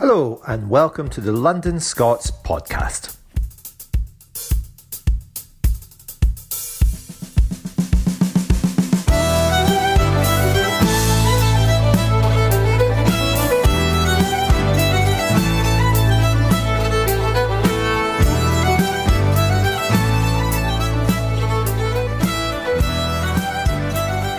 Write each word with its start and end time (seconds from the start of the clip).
Hello, 0.00 0.40
and 0.46 0.70
welcome 0.70 1.10
to 1.10 1.20
the 1.20 1.30
London 1.30 1.78
Scots 1.78 2.30
podcast. 2.30 3.18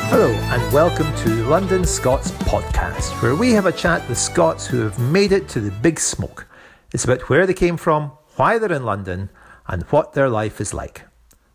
Hello, 0.10 0.32
and 0.32 0.74
welcome 0.74 1.16
to 1.18 1.30
London 1.46 1.86
Scots 1.86 2.32
podcast, 2.32 2.91
where 3.10 3.36
we 3.36 3.52
have 3.54 3.66
a 3.66 3.72
chat 3.72 4.08
with 4.08 4.18
Scots 4.18 4.68
who 4.68 4.82
have 4.82 5.00
made 5.00 5.32
it 5.32 5.50
to 5.50 5.60
the 5.60 5.72
big 5.72 6.00
smoke. 6.00 6.46
It's 6.94 7.04
about 7.04 7.30
where 7.30 7.48
they 7.48 7.54
came 7.54 7.78
from, 7.78 8.12
why 8.36 8.60
they're 8.60 8.72
in 8.72 8.86
London, 8.86 9.30
and 9.68 9.84
what 9.84 10.14
their 10.14 10.30
life 10.30 10.62
is 10.62 10.74
like. 10.74 11.02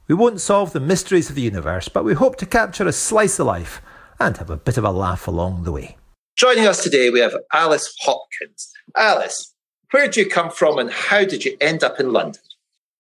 We 0.09 0.15
won't 0.15 0.41
solve 0.41 0.73
the 0.73 0.81
mysteries 0.81 1.29
of 1.29 1.37
the 1.37 1.43
universe, 1.43 1.89
but 1.89 2.05
we 2.05 2.15
hope 2.15 2.37
to 2.37 2.47
capture 2.47 2.87
a 2.89 2.93
slice 2.93 3.39
of 3.39 3.47
life 3.47 3.81
and 4.19 4.37
have 4.39 4.51
a 4.51 4.57
bit 4.57 4.77
of 4.77 4.85
a 4.85 4.91
laugh 4.91 5.29
along 5.29 5.63
the 5.63 5.73
way. 5.73 5.97
Joining 6.37 6.67
us 6.67 6.83
today, 6.83 7.11
we 7.11 7.21
have 7.21 7.37
Alice 7.53 7.95
Hopkins. 8.01 8.73
Alice, 8.97 9.55
where 9.93 10.07
did 10.07 10.17
you 10.17 10.27
come 10.27 10.51
from 10.51 10.79
and 10.79 10.91
how 10.91 11.25
did 11.25 11.45
you 11.45 11.57
end 11.61 11.85
up 11.85 12.01
in 12.01 12.13
London? 12.13 12.43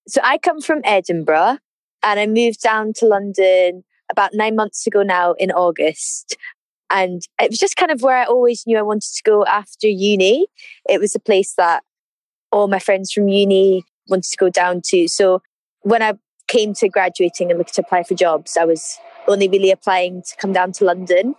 So 0.06 0.20
I 0.23 0.38
come 0.38 0.60
from 0.60 0.82
Edinburgh 0.84 1.59
and 2.02 2.20
I 2.20 2.26
moved 2.26 2.62
down 2.62 2.92
to 2.98 3.06
London 3.06 3.82
about 4.10 4.30
nine 4.34 4.54
months 4.54 4.87
ago 4.87 5.02
now 5.02 5.32
in 5.32 5.51
August. 5.51 6.37
And 6.90 7.22
it 7.40 7.50
was 7.50 7.58
just 7.58 7.76
kind 7.76 7.90
of 7.90 8.02
where 8.02 8.16
I 8.16 8.24
always 8.24 8.66
knew 8.66 8.78
I 8.78 8.82
wanted 8.82 9.12
to 9.14 9.22
go 9.24 9.45
after 9.45 9.88
uni. 9.88 10.46
It 10.88 11.00
was 11.00 11.14
a 11.14 11.20
place 11.20 11.54
that 11.56 11.82
all 12.52 12.68
my 12.68 12.78
friends 12.78 13.12
from 13.12 13.28
uni 13.28 13.84
wanted 14.09 14.30
to 14.30 14.36
go 14.36 14.48
down 14.48 14.82
to. 14.87 15.09
So 15.09 15.42
when 15.82 16.02
I 16.02 16.14
came 16.48 16.74
to 16.74 16.88
graduating 16.88 17.51
and 17.51 17.59
looking 17.59 17.73
to 17.74 17.82
apply 17.82 18.04
for 18.04 18.14
jobs, 18.14 18.57
I 18.57 18.64
was 18.64 18.98
only 19.26 19.48
really 19.48 19.70
applying 19.70 20.23
to 20.23 20.37
come 20.37 20.52
down 20.52 20.73
to 20.73 20.84
London. 20.84 21.34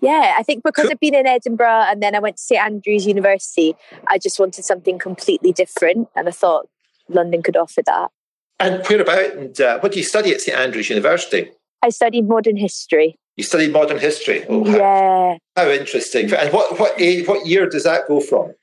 Yeah, 0.00 0.34
I 0.36 0.42
think 0.42 0.64
because 0.64 0.90
I've 0.90 1.00
been 1.00 1.14
in 1.14 1.26
Edinburgh 1.26 1.84
and 1.88 2.02
then 2.02 2.14
I 2.14 2.18
went 2.18 2.36
to 2.36 2.42
St 2.42 2.60
Andrews 2.60 3.06
University, 3.06 3.74
I 4.08 4.18
just 4.18 4.38
wanted 4.38 4.64
something 4.64 4.98
completely 4.98 5.52
different. 5.52 6.08
And 6.14 6.28
I 6.28 6.32
thought 6.32 6.68
London 7.08 7.42
could 7.42 7.56
offer 7.56 7.80
that. 7.86 8.10
And 8.60 8.84
whereabout 8.86 9.36
and 9.36 9.60
uh, 9.60 9.78
what 9.80 9.92
do 9.92 9.98
you 9.98 10.04
study 10.04 10.32
at 10.32 10.40
St 10.40 10.58
Andrews 10.58 10.90
University? 10.90 11.50
I 11.82 11.88
studied 11.90 12.28
modern 12.28 12.56
history. 12.56 13.18
You 13.36 13.44
studied 13.44 13.72
modern 13.72 13.98
history. 13.98 14.44
Oh, 14.48 14.64
how, 14.64 14.76
yeah. 14.76 15.36
How 15.56 15.68
interesting. 15.68 16.32
And 16.32 16.52
what 16.52 16.78
what 16.78 16.98
what 17.26 17.46
year 17.46 17.68
does 17.68 17.84
that 17.84 18.06
go 18.06 18.20
from? 18.20 18.54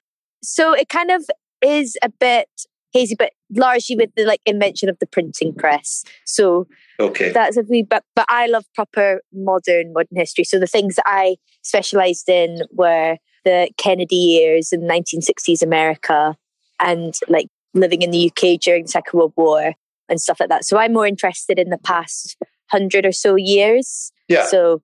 So 0.44 0.74
it 0.74 0.90
kind 0.90 1.12
of 1.12 1.26
is 1.62 1.98
a 2.02 2.10
bit 2.10 2.48
hazy, 2.94 3.16
but 3.16 3.34
largely 3.56 3.96
with 3.96 4.12
the 4.16 4.26
like 4.26 4.42
invention 4.46 4.90
of 4.90 4.98
the 5.00 5.08
printing 5.08 5.54
press. 5.54 6.04
So 6.26 6.68
okay, 7.00 7.32
that's 7.32 7.58
a 7.58 7.64
wee 7.64 7.84
but 7.84 8.04
but 8.16 8.26
I 8.30 8.48
love 8.48 8.66
proper 8.76 9.22
modern 9.34 9.94
modern 9.94 10.16
history. 10.16 10.44
So 10.44 10.60
the 10.60 10.68
things 10.68 10.96
that 10.96 11.06
I 11.06 11.38
specialised 11.64 12.30
in 12.30 12.62
were 12.72 13.18
the 13.44 13.70
Kennedy 13.78 14.16
years 14.16 14.72
in 14.72 14.82
1960s 14.82 15.62
America 15.62 16.36
and 16.80 17.14
like 17.28 17.48
living 17.74 18.02
in 18.02 18.12
the 18.12 18.32
UK 18.32 18.60
during 18.60 18.84
the 18.84 18.90
Second 18.90 19.18
World 19.18 19.34
War 19.36 19.74
and 20.10 20.22
stuff 20.22 20.40
like 20.40 20.50
that. 20.50 20.66
So 20.66 20.78
I'm 20.78 20.94
more 20.94 21.08
interested 21.08 21.58
in 21.58 21.70
the 21.70 21.78
past 21.78 22.38
hundred 22.72 23.06
or 23.06 23.12
so 23.12 23.36
years. 23.36 24.12
Yeah. 24.28 24.46
So 24.46 24.82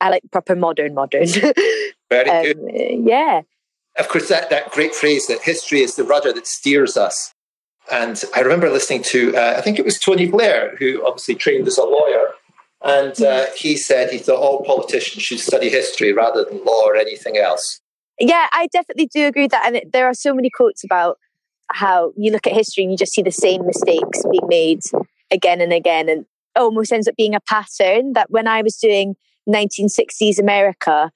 I 0.00 0.10
like 0.10 0.22
proper 0.30 0.54
modern, 0.54 0.94
modern. 0.94 1.26
Very 2.10 2.30
um, 2.30 2.42
good. 2.42 3.04
Yeah. 3.04 3.42
Of 3.98 4.08
course, 4.08 4.28
that, 4.28 4.50
that 4.50 4.70
great 4.70 4.94
phrase 4.94 5.26
that 5.26 5.42
history 5.42 5.80
is 5.80 5.96
the 5.96 6.04
rudder 6.04 6.32
that 6.32 6.46
steers 6.46 6.96
us. 6.96 7.34
And 7.90 8.22
I 8.34 8.40
remember 8.40 8.70
listening 8.70 9.02
to, 9.04 9.36
uh, 9.36 9.54
I 9.56 9.60
think 9.60 9.78
it 9.78 9.84
was 9.84 9.98
Tony 9.98 10.26
Blair, 10.26 10.76
who 10.78 11.06
obviously 11.06 11.34
trained 11.34 11.66
as 11.66 11.78
a 11.78 11.84
lawyer. 11.84 12.28
And 12.82 13.12
uh, 13.12 13.46
mm-hmm. 13.46 13.54
he 13.56 13.76
said 13.76 14.10
he 14.10 14.18
thought 14.18 14.40
all 14.40 14.64
politicians 14.64 15.22
should 15.22 15.40
study 15.40 15.68
history 15.68 16.12
rather 16.12 16.44
than 16.44 16.64
law 16.64 16.82
or 16.84 16.96
anything 16.96 17.36
else. 17.36 17.80
Yeah, 18.18 18.46
I 18.52 18.68
definitely 18.72 19.08
do 19.12 19.26
agree 19.26 19.42
with 19.42 19.50
that. 19.52 19.66
And 19.66 19.92
there 19.92 20.06
are 20.06 20.14
so 20.14 20.34
many 20.34 20.50
quotes 20.50 20.84
about 20.84 21.18
how 21.70 22.12
you 22.16 22.30
look 22.30 22.46
at 22.46 22.52
history 22.52 22.84
and 22.84 22.92
you 22.92 22.96
just 22.96 23.12
see 23.12 23.22
the 23.22 23.30
same 23.30 23.66
mistakes 23.66 24.22
being 24.30 24.46
made 24.48 24.80
again 25.30 25.60
and 25.60 25.72
again. 25.72 26.08
And 26.08 26.26
almost 26.56 26.92
ends 26.92 27.08
up 27.08 27.16
being 27.16 27.34
a 27.34 27.40
pattern 27.40 28.12
that 28.14 28.30
when 28.30 28.46
I 28.46 28.62
was 28.62 28.76
doing 28.76 29.16
1960s 29.48 30.38
America, 30.38 31.10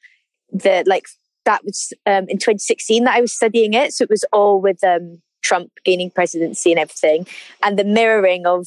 the 0.53 0.85
like 0.87 1.07
that 1.45 1.65
was 1.65 1.93
um, 2.07 2.27
in 2.29 2.39
2016 2.39 3.05
that 3.05 3.15
I 3.15 3.21
was 3.21 3.33
studying 3.33 3.75
it. 3.75 3.93
So 3.93 4.05
it 4.05 4.11
was 4.11 4.25
all 4.33 4.61
with 4.61 4.83
um, 4.83 5.23
Trump 5.43 5.71
gaining 5.85 6.11
presidency 6.11 6.73
and 6.73 6.81
everything, 6.81 7.27
and 7.63 7.79
the 7.79 7.85
mirroring 7.85 8.47
of 8.47 8.67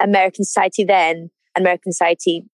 American 0.00 0.44
society 0.44 0.84
then, 0.84 1.30
American 1.56 1.92
society 1.92 2.44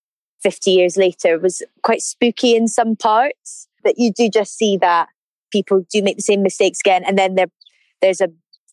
50 0.42 0.70
years 0.70 0.96
later 0.96 1.38
was 1.38 1.62
quite 1.82 2.02
spooky 2.02 2.54
in 2.54 2.68
some 2.68 2.96
parts. 2.96 3.68
That 3.84 3.98
you 3.98 4.12
do 4.12 4.28
just 4.28 4.56
see 4.56 4.76
that 4.78 5.08
people 5.52 5.86
do 5.88 6.02
make 6.02 6.16
the 6.16 6.22
same 6.22 6.42
mistakes 6.42 6.80
again, 6.84 7.04
and 7.04 7.16
then 7.16 7.36
there, 7.36 7.46
there's 8.00 8.20
a 8.20 8.28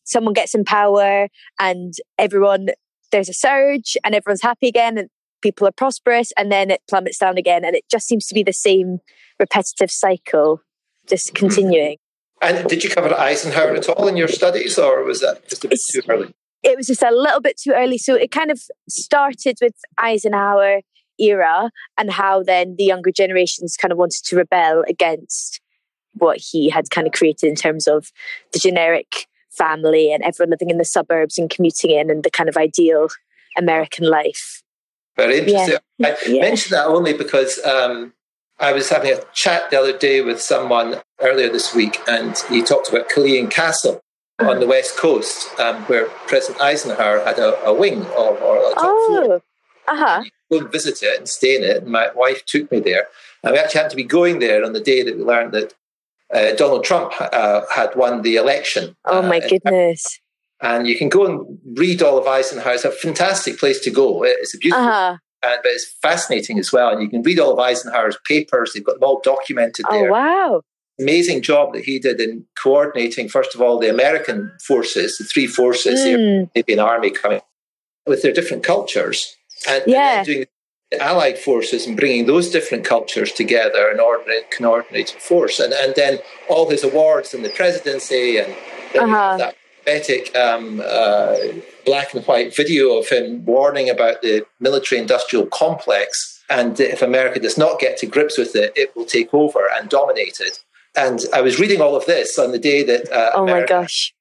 someone 0.05 0.33
gets 0.33 0.53
in 0.53 0.63
power 0.65 1.29
and 1.59 1.93
everyone 2.17 2.67
there's 3.13 3.29
a 3.29 3.33
surge 3.33 3.95
and 4.03 4.13
everyone's 4.13 4.41
happy 4.41 4.67
again 4.67 4.97
and 4.97 5.09
people 5.41 5.67
are 5.67 5.71
prosperous 5.71 6.33
and 6.35 6.51
then 6.51 6.69
it 6.71 6.81
plummets 6.89 7.19
down 7.19 7.37
again 7.37 7.63
and 7.63 7.75
it 7.75 7.85
just 7.89 8.07
seems 8.07 8.25
to 8.27 8.33
be 8.33 8.43
the 8.43 8.51
same 8.51 8.99
repetitive 9.39 9.91
cycle 9.91 10.61
just 11.07 11.27
mm-hmm. 11.27 11.47
continuing. 11.47 11.97
And 12.41 12.67
did 12.67 12.83
you 12.83 12.89
cover 12.89 13.13
eisenhower 13.13 13.73
at 13.73 13.87
all 13.87 14.07
in 14.07 14.17
your 14.17 14.27
studies 14.27 14.77
or 14.77 15.03
was 15.03 15.21
that 15.21 15.47
just 15.47 15.63
a 15.63 15.69
bit 15.69 15.75
it's, 15.75 15.87
too 15.87 16.01
early? 16.09 16.33
It 16.63 16.75
was 16.75 16.87
just 16.87 17.03
a 17.03 17.11
little 17.11 17.39
bit 17.39 17.57
too 17.57 17.71
early 17.71 17.97
so 17.97 18.15
it 18.15 18.31
kind 18.31 18.51
of 18.51 18.61
started 18.89 19.57
with 19.61 19.75
eisenhower 19.97 20.81
era 21.19 21.69
and 21.97 22.11
how 22.11 22.41
then 22.41 22.75
the 22.77 22.83
younger 22.83 23.11
generations 23.11 23.77
kind 23.77 23.91
of 23.91 23.97
wanted 23.97 24.23
to 24.25 24.35
rebel 24.35 24.83
against 24.89 25.61
what 26.13 26.39
he 26.39 26.69
had 26.69 26.89
kind 26.89 27.05
of 27.05 27.13
created 27.13 27.47
in 27.47 27.55
terms 27.55 27.87
of 27.87 28.11
the 28.51 28.59
generic 28.59 29.27
family 29.57 30.11
and 30.11 30.23
everyone 30.23 30.51
living 30.51 30.69
in 30.69 30.77
the 30.77 30.85
suburbs 30.85 31.37
and 31.37 31.49
commuting 31.49 31.91
in 31.91 32.09
and 32.09 32.23
the 32.23 32.31
kind 32.31 32.49
of 32.49 32.57
ideal 32.57 33.09
American 33.57 34.09
life. 34.09 34.63
Very 35.15 35.39
interesting. 35.39 35.77
Yeah. 35.99 36.07
I 36.07 36.17
yeah. 36.27 36.41
mentioned 36.41 36.73
that 36.73 36.87
only 36.87 37.13
because 37.13 37.63
um, 37.65 38.13
I 38.59 38.73
was 38.73 38.89
having 38.89 39.13
a 39.13 39.21
chat 39.33 39.69
the 39.69 39.79
other 39.79 39.97
day 39.97 40.21
with 40.21 40.41
someone 40.41 41.01
earlier 41.21 41.49
this 41.49 41.73
week, 41.75 41.99
and 42.07 42.35
he 42.49 42.63
talked 42.63 42.89
about 42.89 43.09
Culzean 43.09 43.49
Castle 43.49 44.01
uh-huh. 44.39 44.51
on 44.51 44.59
the 44.59 44.67
west 44.67 44.97
coast, 44.97 45.59
um, 45.59 45.83
where 45.83 46.07
President 46.27 46.61
Eisenhower 46.61 47.23
had 47.23 47.37
a, 47.39 47.63
a 47.63 47.73
wing 47.73 48.05
or, 48.07 48.37
or 48.37 48.57
a 48.57 48.73
top 48.73 48.83
oh. 48.83 49.07
floor. 49.25 49.41
Uh-huh. 49.87 50.23
Go 50.49 50.59
and 50.59 50.71
visit 50.71 51.03
it 51.03 51.19
and 51.19 51.27
stay 51.27 51.57
in 51.57 51.63
it. 51.63 51.83
And 51.83 51.91
my 51.91 52.09
wife 52.15 52.45
took 52.45 52.71
me 52.71 52.79
there. 52.79 53.07
And 53.43 53.53
we 53.53 53.59
actually 53.59 53.79
happened 53.79 53.91
to 53.91 53.97
be 53.97 54.03
going 54.03 54.39
there 54.39 54.63
on 54.63 54.73
the 54.73 54.79
day 54.79 55.03
that 55.03 55.17
we 55.17 55.23
learned 55.23 55.51
that 55.51 55.73
uh, 56.33 56.55
Donald 56.55 56.83
Trump 56.83 57.13
uh, 57.19 57.61
had 57.73 57.95
won 57.95 58.21
the 58.21 58.35
election. 58.35 58.95
Oh 59.05 59.21
my 59.21 59.39
uh, 59.39 59.47
goodness! 59.47 60.19
And 60.61 60.87
you 60.87 60.97
can 60.97 61.09
go 61.09 61.25
and 61.25 61.59
read 61.77 62.01
all 62.01 62.17
of 62.17 62.27
Eisenhower. 62.27 62.73
It's 62.73 62.85
a 62.85 62.91
fantastic 62.91 63.59
place 63.59 63.79
to 63.81 63.91
go. 63.91 64.23
It's 64.23 64.55
a 64.55 64.57
beautiful, 64.57 64.85
uh-huh. 64.85 65.17
but 65.41 65.59
it's 65.65 65.93
fascinating 66.01 66.57
as 66.57 66.71
well. 66.71 66.89
And 66.89 67.01
you 67.01 67.09
can 67.09 67.21
read 67.21 67.39
all 67.39 67.51
of 67.51 67.59
Eisenhower's 67.59 68.17
papers. 68.27 68.71
They've 68.73 68.83
got 68.83 68.93
them 68.93 69.03
all 69.03 69.21
documented 69.23 69.85
oh, 69.89 69.93
there. 69.93 70.11
wow! 70.11 70.61
Amazing 70.99 71.41
job 71.41 71.73
that 71.73 71.83
he 71.83 71.99
did 71.99 72.21
in 72.21 72.45
coordinating, 72.61 73.27
first 73.27 73.55
of 73.55 73.61
all, 73.61 73.79
the 73.79 73.89
American 73.89 74.51
forces, 74.65 75.17
the 75.17 75.23
three 75.23 75.47
forces, 75.47 75.99
mm. 75.99 76.51
the 76.53 76.63
Navy 76.67 76.79
Army 76.79 77.09
coming 77.09 77.41
with 78.05 78.21
their 78.21 78.33
different 78.33 78.63
cultures, 78.63 79.35
and, 79.67 79.83
yeah. 79.87 80.17
and 80.17 80.25
doing 80.25 80.45
Allied 80.99 81.37
forces 81.37 81.85
and 81.85 81.97
bringing 81.97 82.25
those 82.25 82.49
different 82.49 82.85
cultures 82.85 83.31
together 83.31 83.89
in 83.89 83.99
ordinate, 83.99 84.51
coordinated 84.51 85.21
force. 85.21 85.59
And, 85.59 85.73
and 85.73 85.93
then 85.95 86.19
all 86.49 86.69
his 86.69 86.83
awards 86.83 87.33
and 87.33 87.43
the 87.43 87.49
presidency 87.49 88.37
and 88.37 88.53
uh-huh. 88.97 89.37
that 89.37 89.55
pathetic 89.83 90.35
um, 90.35 90.81
uh, 90.85 91.35
black 91.85 92.13
and 92.13 92.25
white 92.25 92.55
video 92.55 92.97
of 92.97 93.09
him 93.09 93.43
warning 93.45 93.89
about 93.89 94.21
the 94.21 94.45
military 94.59 95.01
industrial 95.01 95.45
complex. 95.47 96.43
And 96.49 96.79
if 96.79 97.01
America 97.01 97.39
does 97.39 97.57
not 97.57 97.79
get 97.79 97.97
to 97.97 98.05
grips 98.05 98.37
with 98.37 98.55
it, 98.55 98.73
it 98.75 98.95
will 98.95 99.05
take 99.05 99.33
over 99.33 99.67
and 99.75 99.89
dominate 99.89 100.39
it. 100.39 100.59
And 100.95 101.21
I 101.33 101.41
was 101.41 101.59
reading 101.59 101.81
all 101.81 101.95
of 101.95 102.05
this 102.05 102.37
on 102.37 102.51
the 102.51 102.59
day 102.59 102.83
that 102.83 103.11
uh, 103.11 103.31
oh 103.33 103.43
America 103.43 103.73
my 103.73 103.81
gosh 103.81 104.13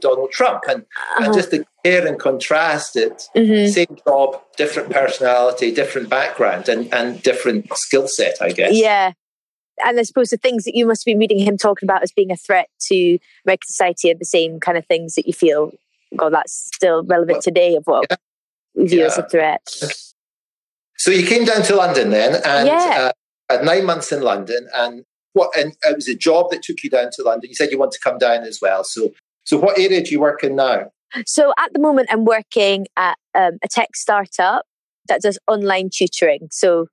Donald 0.00 0.30
Trump, 0.32 0.62
and, 0.68 0.82
uh-huh. 0.82 1.24
and 1.24 1.34
just 1.34 1.50
to 1.50 1.64
compare 1.82 2.06
and 2.06 2.18
contrast 2.18 2.96
it, 2.96 3.28
mm-hmm. 3.34 3.70
same 3.70 3.96
job, 4.06 4.40
different 4.56 4.90
personality, 4.90 5.72
different 5.72 6.08
background, 6.08 6.68
and 6.68 6.92
and 6.92 7.22
different 7.22 7.72
skill 7.76 8.08
set, 8.08 8.36
I 8.40 8.52
guess. 8.52 8.74
Yeah, 8.74 9.12
and 9.84 9.98
I 9.98 10.02
suppose 10.02 10.30
the 10.30 10.36
things 10.36 10.64
that 10.64 10.74
you 10.74 10.86
must 10.86 11.04
be 11.04 11.16
reading 11.16 11.38
him 11.38 11.56
talking 11.56 11.86
about 11.86 12.02
as 12.02 12.12
being 12.12 12.30
a 12.30 12.36
threat 12.36 12.68
to 12.88 13.18
American 13.44 13.66
society 13.66 14.10
are 14.10 14.16
the 14.18 14.24
same 14.24 14.60
kind 14.60 14.78
of 14.78 14.86
things 14.86 15.14
that 15.14 15.26
you 15.26 15.32
feel, 15.32 15.72
God, 16.16 16.32
that's 16.32 16.52
still 16.52 17.04
relevant 17.04 17.36
well, 17.36 17.42
today 17.42 17.76
of 17.76 17.84
what 17.84 18.06
yeah. 18.10 18.16
we 18.74 18.86
view 18.88 19.00
yeah. 19.00 19.06
as 19.06 19.18
a 19.18 19.28
threat. 19.28 19.62
So 20.98 21.10
you 21.10 21.26
came 21.26 21.44
down 21.44 21.62
to 21.64 21.76
London 21.76 22.10
then, 22.10 22.40
and 22.44 22.66
yeah. 22.66 23.12
uh, 23.50 23.58
nine 23.62 23.84
months 23.84 24.12
in 24.12 24.22
London, 24.22 24.66
and 24.74 25.04
what? 25.34 25.56
And 25.56 25.76
it 25.84 25.94
was 25.94 26.08
a 26.08 26.14
job 26.14 26.50
that 26.50 26.62
took 26.62 26.82
you 26.82 26.90
down 26.90 27.10
to 27.12 27.22
London. 27.22 27.50
You 27.50 27.54
said 27.54 27.70
you 27.70 27.78
want 27.78 27.92
to 27.92 28.00
come 28.02 28.18
down 28.18 28.44
as 28.44 28.60
well. 28.62 28.82
So, 28.82 29.12
so 29.46 29.56
what 29.56 29.78
area 29.78 30.02
do 30.02 30.10
you 30.10 30.20
work 30.20 30.42
in 30.42 30.56
now? 30.56 30.90
So 31.24 31.54
at 31.58 31.72
the 31.72 31.78
moment, 31.78 32.08
I'm 32.10 32.24
working 32.24 32.86
at 32.96 33.16
um, 33.34 33.58
a 33.62 33.68
tech 33.68 33.94
startup 33.94 34.66
that 35.08 35.22
does 35.22 35.38
online 35.46 35.88
tutoring. 35.88 36.48
So 36.50 36.86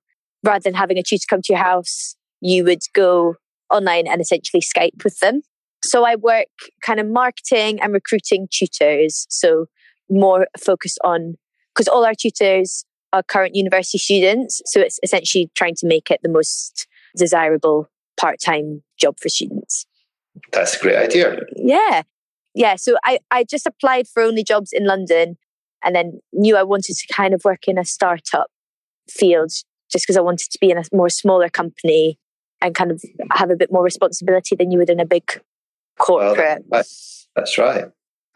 rather 0.44 0.62
than 0.62 0.74
having 0.74 0.96
a 0.96 1.02
tutor 1.02 1.26
come 1.28 1.42
to 1.42 1.52
your 1.52 1.62
house, 1.62 2.14
you 2.40 2.64
would 2.64 2.82
go 2.94 3.34
online 3.70 4.06
and 4.06 4.20
essentially 4.20 4.62
Skype 4.62 5.02
with 5.02 5.18
them. 5.18 5.42
So 5.82 6.04
I 6.04 6.14
work 6.14 6.46
kind 6.80 7.00
of 7.00 7.08
marketing 7.08 7.80
and 7.80 7.92
recruiting 7.92 8.46
tutors. 8.50 9.26
So 9.28 9.66
more 10.08 10.46
focused 10.58 10.98
on 11.02 11.36
because 11.74 11.88
all 11.88 12.04
our 12.04 12.14
tutors 12.14 12.84
are 13.12 13.22
current 13.24 13.56
university 13.56 13.98
students. 13.98 14.62
So 14.66 14.80
it's 14.80 15.00
essentially 15.02 15.50
trying 15.56 15.74
to 15.76 15.88
make 15.88 16.10
it 16.10 16.20
the 16.22 16.28
most 16.28 16.86
desirable 17.16 17.88
part 18.18 18.36
time 18.40 18.84
job 18.96 19.18
for 19.20 19.28
students. 19.28 19.86
That's 20.52 20.76
a 20.76 20.80
great 20.80 20.96
idea. 20.96 21.40
Yeah. 21.56 22.02
Yeah. 22.54 22.76
So 22.76 22.96
I, 23.04 23.18
I 23.30 23.44
just 23.44 23.66
applied 23.66 24.06
for 24.08 24.22
only 24.22 24.44
jobs 24.44 24.70
in 24.72 24.86
London 24.86 25.36
and 25.82 25.94
then 25.94 26.20
knew 26.32 26.56
I 26.56 26.62
wanted 26.62 26.96
to 26.96 27.12
kind 27.12 27.34
of 27.34 27.44
work 27.44 27.68
in 27.68 27.78
a 27.78 27.84
startup 27.84 28.50
field 29.08 29.50
just 29.90 30.04
because 30.04 30.16
I 30.16 30.20
wanted 30.20 30.50
to 30.50 30.58
be 30.60 30.70
in 30.70 30.78
a 30.78 30.84
more 30.92 31.08
smaller 31.08 31.48
company 31.48 32.18
and 32.60 32.74
kind 32.74 32.90
of 32.90 33.02
have 33.32 33.50
a 33.50 33.56
bit 33.56 33.70
more 33.70 33.82
responsibility 33.82 34.56
than 34.56 34.70
you 34.70 34.78
would 34.78 34.90
in 34.90 35.00
a 35.00 35.04
big 35.04 35.40
corporate. 35.98 36.64
Well, 36.68 36.80
that's, 36.80 37.28
that's 37.36 37.58
right. 37.58 37.84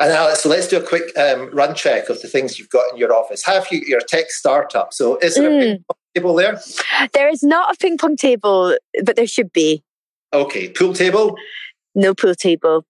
And 0.00 0.10
now, 0.10 0.32
so 0.34 0.48
let's 0.48 0.68
do 0.68 0.78
a 0.78 0.82
quick 0.82 1.16
um, 1.18 1.50
run 1.52 1.74
check 1.74 2.08
of 2.08 2.22
the 2.22 2.28
things 2.28 2.58
you've 2.58 2.68
got 2.70 2.92
in 2.92 2.98
your 2.98 3.12
office. 3.12 3.44
Have 3.44 3.66
you 3.72 3.80
your 3.84 4.00
tech 4.00 4.30
startup? 4.30 4.94
So, 4.94 5.16
is 5.18 5.34
there 5.34 5.50
mm. 5.50 5.56
a 5.56 5.60
ping 5.60 5.84
pong 5.88 5.96
table 6.14 6.34
there? 6.34 6.60
There 7.12 7.28
is 7.28 7.42
not 7.42 7.74
a 7.74 7.76
ping 7.76 7.98
pong 7.98 8.16
table, 8.16 8.76
but 9.02 9.16
there 9.16 9.26
should 9.26 9.52
be. 9.52 9.82
Okay, 10.32 10.68
pool 10.68 10.92
table. 10.92 11.34
No 11.96 12.14
pool 12.14 12.36
table. 12.36 12.84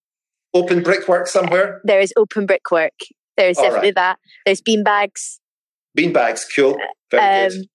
Open 0.54 0.82
brickwork 0.82 1.26
somewhere. 1.26 1.80
There 1.84 2.00
is 2.00 2.12
open 2.16 2.46
brickwork. 2.46 2.92
There 3.36 3.48
is 3.48 3.58
All 3.58 3.64
definitely 3.64 3.88
right. 3.88 3.94
that. 3.96 4.18
There's 4.46 4.60
bean 4.60 4.82
bags. 4.82 5.40
Bean 5.94 6.12
bags, 6.12 6.46
cool. 6.54 6.76
Very 7.10 7.46
um, 7.46 7.48
good. 7.50 7.66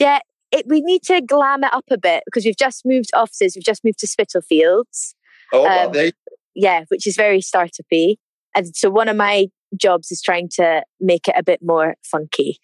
Yeah, 0.00 0.18
it, 0.50 0.66
we 0.68 0.80
need 0.80 1.02
to 1.04 1.20
glam 1.20 1.64
it 1.64 1.72
up 1.72 1.84
a 1.90 1.98
bit 1.98 2.22
because 2.26 2.44
we've 2.44 2.56
just 2.56 2.82
moved 2.84 3.10
offices. 3.14 3.54
We've 3.56 3.64
just 3.64 3.84
moved 3.84 3.98
to 4.00 4.06
Spitalfields. 4.06 5.14
Oh, 5.52 5.66
um, 5.66 5.92
well, 5.92 6.10
yeah, 6.54 6.84
which 6.88 7.06
is 7.06 7.16
very 7.16 7.40
startupy. 7.40 8.16
And 8.54 8.74
so 8.74 8.90
one 8.90 9.08
of 9.08 9.16
my 9.16 9.48
jobs 9.76 10.10
is 10.10 10.22
trying 10.22 10.48
to 10.54 10.82
make 11.00 11.28
it 11.28 11.34
a 11.36 11.42
bit 11.42 11.60
more 11.62 11.96
funky. 12.04 12.58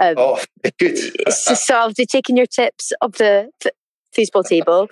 Um, 0.00 0.14
oh, 0.16 0.42
good. 0.78 0.96
so, 1.32 1.54
so 1.54 1.76
I'll 1.76 1.92
be 1.92 2.06
taking 2.06 2.36
your 2.36 2.46
tips 2.46 2.92
of 3.00 3.12
the 3.12 3.50
foosball 4.16 4.44
table. 4.44 4.88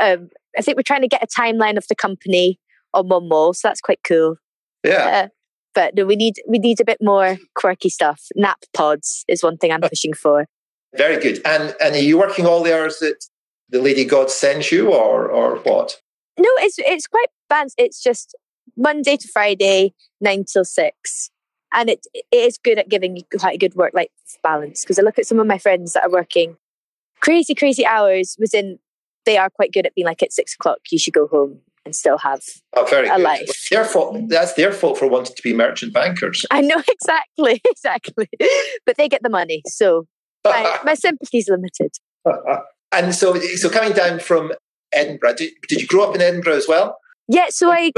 Um, 0.00 0.28
I 0.56 0.62
think 0.62 0.76
we're 0.76 0.82
trying 0.82 1.02
to 1.02 1.08
get 1.08 1.22
a 1.22 1.26
timeline 1.26 1.76
of 1.76 1.86
the 1.88 1.94
company 1.94 2.58
on 2.94 3.08
one 3.08 3.28
wall, 3.28 3.52
so 3.54 3.68
that's 3.68 3.80
quite 3.80 4.00
cool. 4.04 4.36
Yeah. 4.84 5.24
Uh, 5.24 5.28
but 5.74 5.94
no, 5.94 6.04
we 6.04 6.16
need 6.16 6.34
we 6.46 6.58
need 6.58 6.80
a 6.80 6.84
bit 6.84 6.98
more 7.00 7.38
quirky 7.54 7.88
stuff. 7.88 8.26
Nap 8.34 8.64
pods 8.74 9.24
is 9.28 9.42
one 9.42 9.56
thing 9.56 9.72
I'm 9.72 9.80
pushing 9.88 10.12
for. 10.12 10.46
Very 10.96 11.20
good. 11.20 11.40
And 11.44 11.74
and 11.80 11.94
are 11.94 12.02
you 12.02 12.18
working 12.18 12.46
all 12.46 12.62
the 12.62 12.76
hours 12.76 12.98
that 12.98 13.24
the 13.70 13.80
Lady 13.80 14.04
God 14.04 14.30
sends 14.30 14.70
you, 14.70 14.92
or 14.92 15.30
or 15.30 15.56
what? 15.58 16.00
No, 16.38 16.48
it's 16.58 16.76
it's 16.78 17.06
quite 17.06 17.28
balanced. 17.48 17.76
It's 17.78 18.02
just 18.02 18.36
Monday 18.76 19.16
to 19.16 19.28
Friday, 19.28 19.94
nine 20.20 20.44
till 20.44 20.64
six. 20.64 21.30
And 21.74 21.88
it, 21.88 22.06
it 22.12 22.26
is 22.30 22.58
good 22.58 22.78
at 22.78 22.90
giving 22.90 23.16
you 23.16 23.22
quite 23.38 23.54
a 23.54 23.58
good 23.58 23.74
work 23.74 23.94
life 23.94 24.08
balance. 24.42 24.82
Because 24.82 24.98
I 24.98 25.02
look 25.02 25.18
at 25.18 25.24
some 25.24 25.40
of 25.40 25.46
my 25.46 25.56
friends 25.56 25.94
that 25.94 26.04
are 26.04 26.10
working 26.10 26.56
crazy, 27.22 27.54
crazy 27.54 27.86
hours 27.86 28.36
within, 28.38 28.78
they 29.24 29.38
are 29.38 29.48
quite 29.48 29.72
good 29.72 29.86
at 29.86 29.94
being 29.94 30.06
like, 30.06 30.22
at 30.22 30.34
six 30.34 30.54
o'clock, 30.54 30.80
you 30.90 30.98
should 30.98 31.14
go 31.14 31.28
home 31.28 31.60
and 31.84 31.94
still 31.94 32.18
have 32.18 32.40
oh, 32.76 32.84
very 32.86 33.08
a 33.08 33.16
good. 33.16 33.22
life. 33.22 33.68
Their 33.70 33.84
fault, 33.84 34.16
that's 34.28 34.54
their 34.54 34.72
fault 34.72 34.98
for 34.98 35.08
wanting 35.08 35.34
to 35.34 35.42
be 35.42 35.52
merchant 35.52 35.92
bankers. 35.92 36.44
I 36.50 36.60
know 36.60 36.82
exactly, 36.88 37.60
exactly. 37.70 38.28
but 38.86 38.96
they 38.96 39.08
get 39.08 39.22
the 39.22 39.30
money. 39.30 39.62
So 39.66 40.06
my, 40.44 40.78
my 40.84 40.94
sympathy's 40.94 41.48
limited. 41.48 41.92
and 42.92 43.14
so, 43.14 43.38
so 43.38 43.68
coming 43.68 43.92
down 43.92 44.20
from 44.20 44.52
Edinburgh, 44.92 45.34
did, 45.34 45.52
did 45.68 45.80
you 45.80 45.86
grow 45.86 46.08
up 46.08 46.14
in 46.14 46.20
Edinburgh 46.20 46.56
as 46.56 46.68
well? 46.68 46.98
Yeah, 47.32 47.46
so 47.48 47.70
I. 47.72 47.90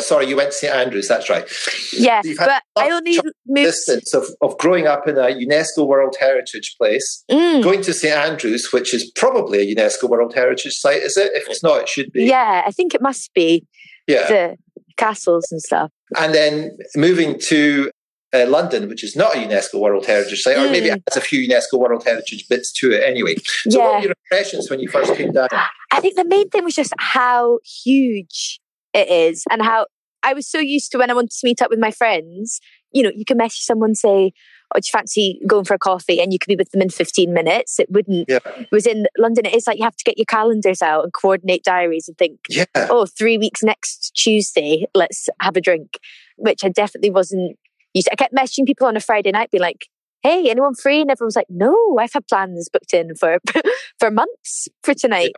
Sorry, 0.00 0.26
you 0.26 0.36
went 0.36 0.50
to 0.50 0.56
St 0.56 0.74
Andrews. 0.74 1.06
That's 1.06 1.30
right. 1.30 1.48
Yeah, 1.92 2.20
but 2.36 2.62
I 2.74 2.90
only 2.90 3.20
moved. 3.46 3.66
Distance 3.66 4.12
of, 4.12 4.26
of 4.40 4.58
growing 4.58 4.88
up 4.88 5.06
in 5.06 5.16
a 5.16 5.26
UNESCO 5.26 5.86
World 5.86 6.16
Heritage 6.18 6.74
place, 6.76 7.22
mm. 7.30 7.62
going 7.62 7.82
to 7.82 7.94
St 7.94 8.12
Andrews, 8.12 8.72
which 8.72 8.92
is 8.92 9.08
probably 9.12 9.60
a 9.60 9.74
UNESCO 9.74 10.08
World 10.08 10.34
Heritage 10.34 10.74
site, 10.74 11.02
is 11.02 11.16
it? 11.16 11.30
If 11.32 11.48
it's 11.48 11.62
not, 11.62 11.82
it 11.82 11.88
should 11.88 12.10
be. 12.10 12.24
Yeah, 12.24 12.62
I 12.66 12.72
think 12.72 12.92
it 12.92 13.00
must 13.00 13.32
be. 13.34 13.64
Yeah, 14.08 14.26
the 14.26 14.56
castles 14.96 15.52
and 15.52 15.62
stuff. 15.62 15.92
And 16.18 16.34
then 16.34 16.76
moving 16.96 17.38
to 17.38 17.88
uh, 18.32 18.46
London, 18.48 18.88
which 18.88 19.04
is 19.04 19.14
not 19.14 19.36
a 19.36 19.38
UNESCO 19.38 19.78
World 19.78 20.06
Heritage 20.06 20.42
site, 20.42 20.56
or 20.56 20.68
maybe 20.70 20.88
mm. 20.88 20.96
it 20.96 21.02
has 21.08 21.16
a 21.16 21.20
few 21.20 21.46
UNESCO 21.48 21.78
World 21.78 22.02
Heritage 22.04 22.48
bits 22.48 22.72
to 22.80 22.90
it 22.90 23.04
anyway. 23.04 23.36
So, 23.68 23.78
yeah. 23.78 23.84
what 23.84 23.94
were 23.94 24.00
your 24.00 24.14
impressions 24.24 24.68
when 24.68 24.80
you 24.80 24.88
first 24.88 25.14
came 25.14 25.30
down? 25.30 25.48
I 25.92 26.00
think 26.00 26.16
the 26.16 26.24
main 26.24 26.48
thing 26.48 26.64
was 26.64 26.74
just 26.74 26.92
how 26.98 27.60
huge 27.84 28.58
it 28.94 29.08
is 29.08 29.44
and 29.50 29.62
how 29.62 29.86
I 30.22 30.34
was 30.34 30.48
so 30.48 30.58
used 30.58 30.92
to 30.92 30.98
when 30.98 31.10
I 31.10 31.14
wanted 31.14 31.30
to 31.30 31.44
meet 31.46 31.62
up 31.62 31.70
with 31.70 31.80
my 31.80 31.90
friends, 31.90 32.60
you 32.92 33.02
know, 33.02 33.10
you 33.14 33.24
can 33.24 33.36
message 33.36 33.62
someone, 33.62 33.94
say, 33.94 34.32
Oh, 34.74 34.78
do 34.78 34.86
you 34.86 34.90
fancy 34.90 35.40
going 35.46 35.64
for 35.64 35.74
a 35.74 35.78
coffee? 35.78 36.20
And 36.20 36.32
you 36.32 36.38
could 36.38 36.48
be 36.48 36.56
with 36.56 36.70
them 36.70 36.80
in 36.80 36.88
15 36.88 37.32
minutes. 37.32 37.78
It 37.78 37.90
wouldn't, 37.90 38.26
yeah. 38.28 38.38
it 38.44 38.68
was 38.72 38.86
in 38.86 39.06
London. 39.18 39.44
It 39.44 39.54
is 39.54 39.66
like 39.66 39.78
you 39.78 39.84
have 39.84 39.96
to 39.96 40.04
get 40.04 40.16
your 40.16 40.24
calendars 40.24 40.80
out 40.80 41.04
and 41.04 41.12
coordinate 41.12 41.62
diaries 41.62 42.08
and 42.08 42.16
think, 42.16 42.40
yeah. 42.48 42.64
oh, 42.76 43.04
three 43.06 43.36
weeks 43.36 43.62
next 43.62 44.12
Tuesday, 44.14 44.86
let's 44.94 45.28
have 45.40 45.56
a 45.56 45.60
drink, 45.60 45.98
which 46.36 46.64
I 46.64 46.70
definitely 46.70 47.10
wasn't 47.10 47.58
used 47.92 48.06
to. 48.06 48.12
I 48.12 48.16
kept 48.16 48.34
messaging 48.34 48.66
people 48.66 48.86
on 48.86 48.96
a 48.96 49.00
Friday 49.00 49.30
night, 49.30 49.50
be 49.50 49.58
like, 49.58 49.88
hey, 50.22 50.48
anyone 50.48 50.74
free? 50.74 51.02
And 51.02 51.10
everyone 51.10 51.28
was 51.28 51.36
like, 51.36 51.50
no, 51.50 51.98
I've 51.98 52.12
had 52.12 52.26
plans 52.26 52.70
booked 52.72 52.94
in 52.94 53.14
for, 53.14 53.40
for 53.98 54.10
months 54.10 54.68
for 54.82 54.94
tonight. 54.94 55.32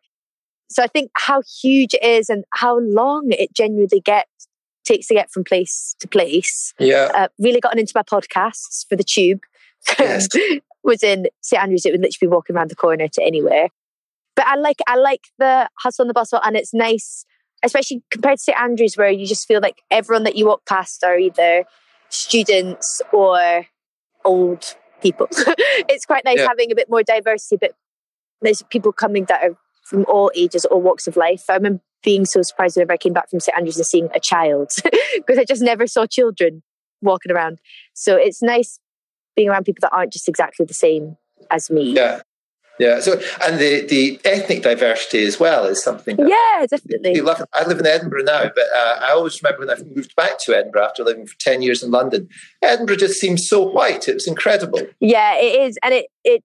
So 0.70 0.82
I 0.82 0.87
think 0.87 1.11
how 1.14 1.43
huge 1.62 1.94
it 1.94 2.02
is 2.02 2.28
and 2.28 2.44
how 2.50 2.78
long 2.78 3.28
it 3.31 3.55
genuinely 3.55 4.00
gets 4.00 4.28
takes 4.84 5.06
to 5.06 5.14
get 5.14 5.31
from 5.31 5.44
place 5.44 5.96
to 6.00 6.08
place. 6.08 6.75
Yeah. 6.78 7.11
Uh, 7.14 7.28
really 7.38 7.61
gotten 7.61 7.78
into 7.78 7.93
my 7.94 8.02
podcasts 8.02 8.87
for 8.88 8.96
the 8.96 9.05
tube. 9.05 9.40
Yes. 9.99 10.28
was 10.84 11.02
in 11.02 11.26
St 11.40 11.61
Andrews. 11.61 11.84
It 11.87 11.93
would 11.93 12.00
literally 12.00 12.28
be 12.28 12.32
walking 12.32 12.55
around 12.55 12.70
the 12.70 12.76
corner 12.76 13.08
to 13.08 13.22
anywhere. 13.22 13.69
But 14.37 14.46
I 14.46 14.56
like 14.56 14.81
I 14.87 14.96
like 14.96 15.22
the 15.38 15.69
hustle 15.78 16.05
and 16.05 16.11
the 16.11 16.14
bustle, 16.14 16.40
and 16.44 16.56
it's 16.56 16.75
nice, 16.75 17.25
especially 17.62 18.02
compared 18.10 18.38
to 18.38 18.43
St 18.43 18.58
Andrews, 18.58 18.96
where 18.96 19.10
you 19.10 19.26
just 19.26 19.49
feel 19.49 19.60
like 19.60 19.82
everyone 19.90 20.25
that 20.25 20.37
you 20.37 20.46
walk 20.46 20.67
past 20.67 21.02
are 21.02 21.19
either 21.19 21.65
students 22.10 23.00
or 23.12 23.67
old 24.24 24.77
people. 25.00 25.29
it's 25.88 26.05
quite 26.05 26.24
nice 26.24 26.38
yeah. 26.38 26.48
having 26.48 26.70
a 26.70 26.74
bit 26.74 26.91
more 26.91 27.03
diversity, 27.03 27.56
but 27.60 27.72
there's 28.43 28.62
people 28.62 28.93
coming 28.93 29.24
that 29.27 29.43
are 29.43 29.56
from 29.84 30.05
all 30.08 30.31
ages, 30.34 30.64
all 30.64 30.81
walks 30.81 31.06
of 31.06 31.17
life. 31.17 31.44
I 31.48 31.55
remember 31.55 31.82
being 32.03 32.24
so 32.24 32.43
surprised 32.43 32.76
whenever 32.76 32.93
I 32.93 32.96
came 32.96 33.12
back 33.12 33.31
from 33.31 33.41
St 33.41 33.56
Andrews 33.56 33.76
and 33.76 33.86
seeing 33.86 34.08
a 34.14 34.20
child 34.20 34.72
because 35.17 35.38
I 35.38 35.44
just 35.44 35.62
never 35.62 35.86
saw 35.86 36.06
children 36.06 36.62
walking 37.00 37.32
around. 37.32 37.58
So 37.94 38.17
it's 38.17 38.43
nice 38.43 38.79
being 39.36 39.48
around 39.48 39.64
people 39.64 39.81
that 39.82 39.93
aren't 39.93 40.12
just 40.12 40.29
exactly 40.29 40.67
the 40.67 40.74
same 40.74 41.17
as 41.50 41.70
me. 41.70 41.94
Yeah. 41.94 42.20
Yeah. 42.79 42.98
So, 43.00 43.20
and 43.43 43.58
the, 43.60 43.86
the 43.86 44.20
ethnic 44.24 44.62
diversity 44.62 45.24
as 45.24 45.38
well 45.38 45.64
is 45.67 45.82
something. 45.82 46.19
yeah, 46.19 46.67
definitely. 46.69 47.20
I 47.53 47.64
live 47.67 47.79
in 47.79 47.86
Edinburgh 47.86 48.24
now, 48.24 48.50
but 48.55 48.64
uh, 48.74 48.98
I 49.00 49.12
always 49.12 49.41
remember 49.41 49.64
when 49.64 49.76
I 49.76 49.81
moved 49.94 50.17
back 50.17 50.38
to 50.41 50.56
Edinburgh 50.56 50.84
after 50.84 51.05
living 51.05 51.26
for 51.26 51.38
10 51.38 51.62
years 51.62 51.84
in 51.84 51.93
London, 51.93 52.29
Edinburgh 52.62 52.96
just 52.96 53.20
seems 53.20 53.48
so 53.48 53.62
white. 53.62 54.08
It 54.08 54.14
was 54.14 54.26
incredible. 54.26 54.81
Yeah, 54.98 55.36
it 55.36 55.69
is. 55.69 55.79
And 55.84 55.94
it, 55.94 56.06
it 56.24 56.43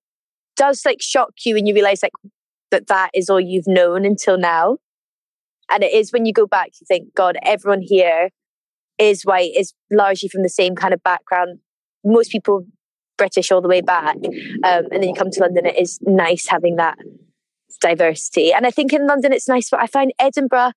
does 0.56 0.86
like 0.86 1.02
shock 1.02 1.32
you 1.46 1.56
when 1.56 1.66
you 1.66 1.74
realize 1.74 2.04
like 2.04 2.12
that 2.72 2.88
that 2.88 3.12
is 3.14 3.30
all 3.30 3.40
you've 3.40 3.68
known 3.68 4.06
until 4.06 4.38
now. 4.38 4.78
And 5.72 5.84
it 5.84 5.94
is 5.94 6.12
when 6.12 6.26
you 6.26 6.34
go 6.34 6.48
back, 6.48 6.70
you 6.80 6.86
think, 6.88 7.14
God, 7.14 7.38
everyone 7.44 7.82
here 7.82 8.30
is 8.98 9.24
white, 9.24 9.52
is 9.56 9.74
largely 9.92 10.30
from 10.30 10.44
the 10.44 10.50
same 10.50 10.76
kind 10.76 10.94
of 10.94 11.04
background. 11.04 11.60
Most 12.04 12.32
people 12.32 12.66
British 13.18 13.52
all 13.52 13.62
the 13.62 13.68
way 13.68 13.82
back. 13.82 14.16
Um, 14.16 14.86
and 14.92 14.92
then 14.92 15.04
you 15.04 15.14
come 15.14 15.30
to 15.30 15.42
London, 15.42 15.66
it 15.66 15.78
is 15.78 16.00
nice 16.02 16.48
having 16.48 16.78
that 16.78 16.98
diversity. 17.82 18.52
And 18.52 18.66
I 18.66 18.72
think 18.72 18.94
in 18.94 19.06
London 19.06 19.32
it's 19.32 19.48
nice, 19.48 19.70
but 19.70 19.82
I 19.82 19.88
find 19.88 20.12
Edinburgh, 20.18 20.72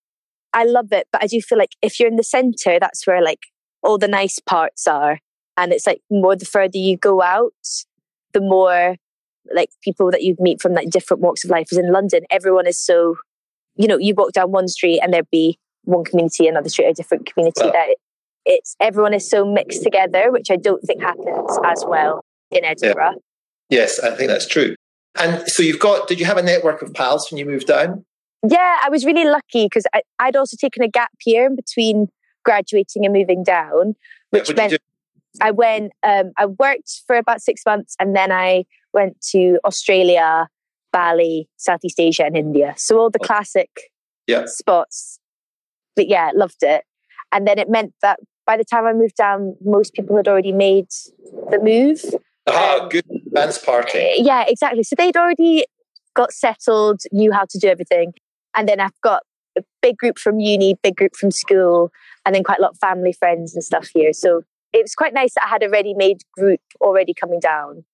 I 0.53 0.65
love 0.65 0.93
it, 0.93 1.09
but 1.11 1.23
I 1.23 1.27
do 1.27 1.41
feel 1.41 1.57
like 1.57 1.77
if 1.81 1.99
you're 1.99 2.09
in 2.09 2.17
the 2.17 2.23
centre, 2.23 2.79
that's 2.79 3.07
where 3.07 3.23
like 3.23 3.41
all 3.83 3.97
the 3.97 4.09
nice 4.09 4.39
parts 4.39 4.87
are. 4.87 5.21
And 5.57 5.73
it's 5.73 5.87
like 5.87 6.03
more 6.11 6.37
the 6.37 6.45
further 6.45 6.79
you 6.79 6.97
go 6.97 7.23
out, 7.23 7.53
the 8.33 8.41
more 8.41 8.97
like 9.55 9.71
people 9.83 10.11
that 10.11 10.23
you 10.23 10.37
meet 10.39 10.61
from 10.61 10.73
like 10.73 10.91
different 10.91 11.23
walks 11.23 11.45
of 11.45 11.51
life. 11.51 11.69
Is 11.73 11.79
in 11.79 11.93
London, 11.93 12.23
everyone 12.31 12.67
is 12.67 12.79
so, 12.79 13.17
you 13.77 13.89
know, 13.89 13.99
you 13.99 14.15
walk 14.15 14.33
down 14.33 14.53
one 14.53 14.69
street 14.69 15.01
and 15.03 15.13
there'd 15.13 15.31
be 15.31 15.59
one 15.85 16.05
community, 16.05 16.47
another 16.47 16.69
street, 16.69 16.87
a 16.87 16.93
different 16.93 17.27
community. 17.27 17.63
Well, 17.63 17.73
that 17.73 17.97
it's 18.45 18.77
everyone 18.81 19.15
is 19.15 19.29
so 19.29 19.45
mixed 19.45 19.83
together, 19.83 20.31
which 20.31 20.51
I 20.51 20.57
don't 20.57 20.83
think 20.83 21.01
happens 21.01 21.59
as 21.65 21.85
well 21.87 22.25
in 22.51 22.65
Edinburgh. 22.65 23.15
Yeah. 23.71 23.79
Yes, 23.81 23.99
I 24.01 24.11
think 24.11 24.29
that's 24.29 24.47
true. 24.47 24.75
And 25.19 25.49
so 25.49 25.63
you've 25.63 25.81
got, 25.81 26.09
did 26.09 26.21
you 26.21 26.27
have 26.27 26.37
a 26.37 26.43
network 26.43 26.83
of 26.83 26.93
pals 26.95 27.31
when 27.31 27.39
you 27.39 27.47
moved 27.47 27.67
down? 27.67 28.05
Yeah, 28.47 28.79
I 28.83 28.89
was 28.91 29.05
really 29.05 29.25
lucky 29.25 29.67
because 29.67 29.85
I'd 30.19 30.37
also 30.37 30.57
taken 30.61 30.83
a 30.83 30.89
gap 30.89 31.13
year 31.25 31.47
in 31.47 31.55
between 31.57 32.09
graduating 32.45 33.05
and 33.05 33.13
moving 33.15 33.45
down, 33.45 33.95
which 34.31 34.49
did 34.49 34.57
meant? 34.57 34.79
I 35.41 35.51
went, 35.53 35.93
um, 36.03 36.33
I 36.37 36.47
worked 36.47 37.03
for 37.07 37.17
about 37.17 37.41
six 37.41 37.63
months 37.65 37.95
and 38.01 38.15
then 38.17 38.33
I 38.33 38.65
went 38.93 39.21
to 39.33 39.59
Australia, 39.65 40.49
Bali, 40.93 41.49
Southeast 41.57 41.99
Asia, 41.99 42.25
and 42.25 42.37
India. 42.37 42.75
So 42.77 42.99
all 42.99 43.11
the 43.11 43.19
Oh. 43.21 43.27
classic 43.27 43.71
Yeah. 44.27 44.45
spots. 44.47 45.19
But 45.97 46.09
yeah, 46.09 46.31
loved 46.35 46.63
it. 46.63 46.85
And 47.33 47.47
then 47.47 47.59
it 47.59 47.69
meant 47.69 47.95
that 48.03 48.21
by 48.47 48.57
the 48.57 48.65
time 48.65 48.85
I 48.87 48.93
moved 48.93 49.17
down, 49.17 49.57
most 49.65 49.95
people 49.95 50.17
had 50.17 50.29
already 50.29 50.53
made 50.53 50.89
the 51.51 51.59
move. 51.63 52.03
Ah, 52.47 52.81
Um, 52.81 52.89
good 52.89 53.05
dance 53.33 53.59
party. 53.59 54.15
Yeah, 54.17 54.45
exactly. 54.47 54.83
So 54.83 54.97
they'd 54.97 55.17
already 55.17 55.65
got 56.15 56.33
settled, 56.33 57.01
knew 57.13 57.33
how 57.33 57.45
to 57.49 57.59
do 57.59 57.69
everything. 57.69 58.13
And 58.55 58.69
then 58.69 58.81
I've 58.81 59.01
got 59.01 59.23
a 59.57 59.63
big 59.81 59.97
group 59.97 60.19
from 60.19 60.41
uni, 60.41 60.75
big 60.83 60.97
group 60.97 61.15
from 61.15 61.31
school, 61.31 61.91
and 62.27 62.35
then 62.35 62.43
quite 62.43 62.59
a 62.59 62.63
lot 62.63 62.73
of 62.73 62.79
family 62.79 63.13
friends 63.13 63.55
and 63.55 63.63
stuff 63.65 63.89
here. 63.95 64.13
So 64.13 64.43
it 64.73 64.83
was 64.83 64.95
quite 64.95 65.15
nice 65.15 65.35
that 65.35 65.45
I 65.45 65.49
had 65.49 65.63
a 65.63 65.69
ready 65.71 65.95
made 65.95 66.23
group 66.37 66.61
already 66.81 67.15
coming 67.15 67.41
down. 67.41 67.85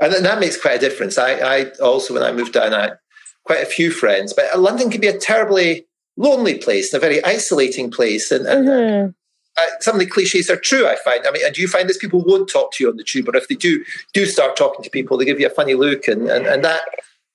And 0.00 0.12
that 0.12 0.40
makes 0.40 0.60
quite 0.60 0.76
a 0.76 0.78
difference. 0.78 1.18
I, 1.18 1.34
I 1.34 1.70
also, 1.82 2.14
when 2.14 2.22
I 2.22 2.32
moved 2.32 2.52
down, 2.52 2.74
I 2.74 2.82
had 2.82 2.98
quite 3.44 3.62
a 3.62 3.66
few 3.66 3.90
friends, 3.90 4.32
but 4.32 4.58
London 4.58 4.90
can 4.90 5.00
be 5.00 5.06
a 5.06 5.16
terribly 5.16 5.86
lonely 6.16 6.58
place 6.58 6.92
and 6.92 7.02
a 7.02 7.06
very 7.06 7.24
isolating 7.24 7.90
place. 7.90 8.30
And, 8.30 8.46
and 8.46 8.68
Mhm. 8.68 9.14
uh, 9.56 9.66
some 9.80 9.94
of 9.94 10.00
the 10.00 10.06
cliches 10.06 10.50
are 10.50 10.56
true, 10.56 10.86
I 10.86 10.96
find. 10.96 11.26
I 11.26 11.30
mean, 11.30 11.44
and 11.44 11.54
do 11.54 11.60
you 11.62 11.68
find 11.68 11.88
this 11.88 11.98
people 11.98 12.24
won't 12.24 12.48
talk 12.48 12.72
to 12.72 12.84
you 12.84 12.90
on 12.90 12.96
the 12.96 13.04
tube, 13.04 13.28
or 13.28 13.36
if 13.36 13.48
they 13.48 13.54
do, 13.54 13.84
do 14.12 14.26
start 14.26 14.56
talking 14.56 14.82
to 14.82 14.90
people, 14.90 15.16
they 15.16 15.24
give 15.24 15.38
you 15.40 15.46
a 15.46 15.50
funny 15.50 15.74
look, 15.74 16.08
and, 16.08 16.28
and, 16.28 16.46
and 16.46 16.64
that 16.64 16.82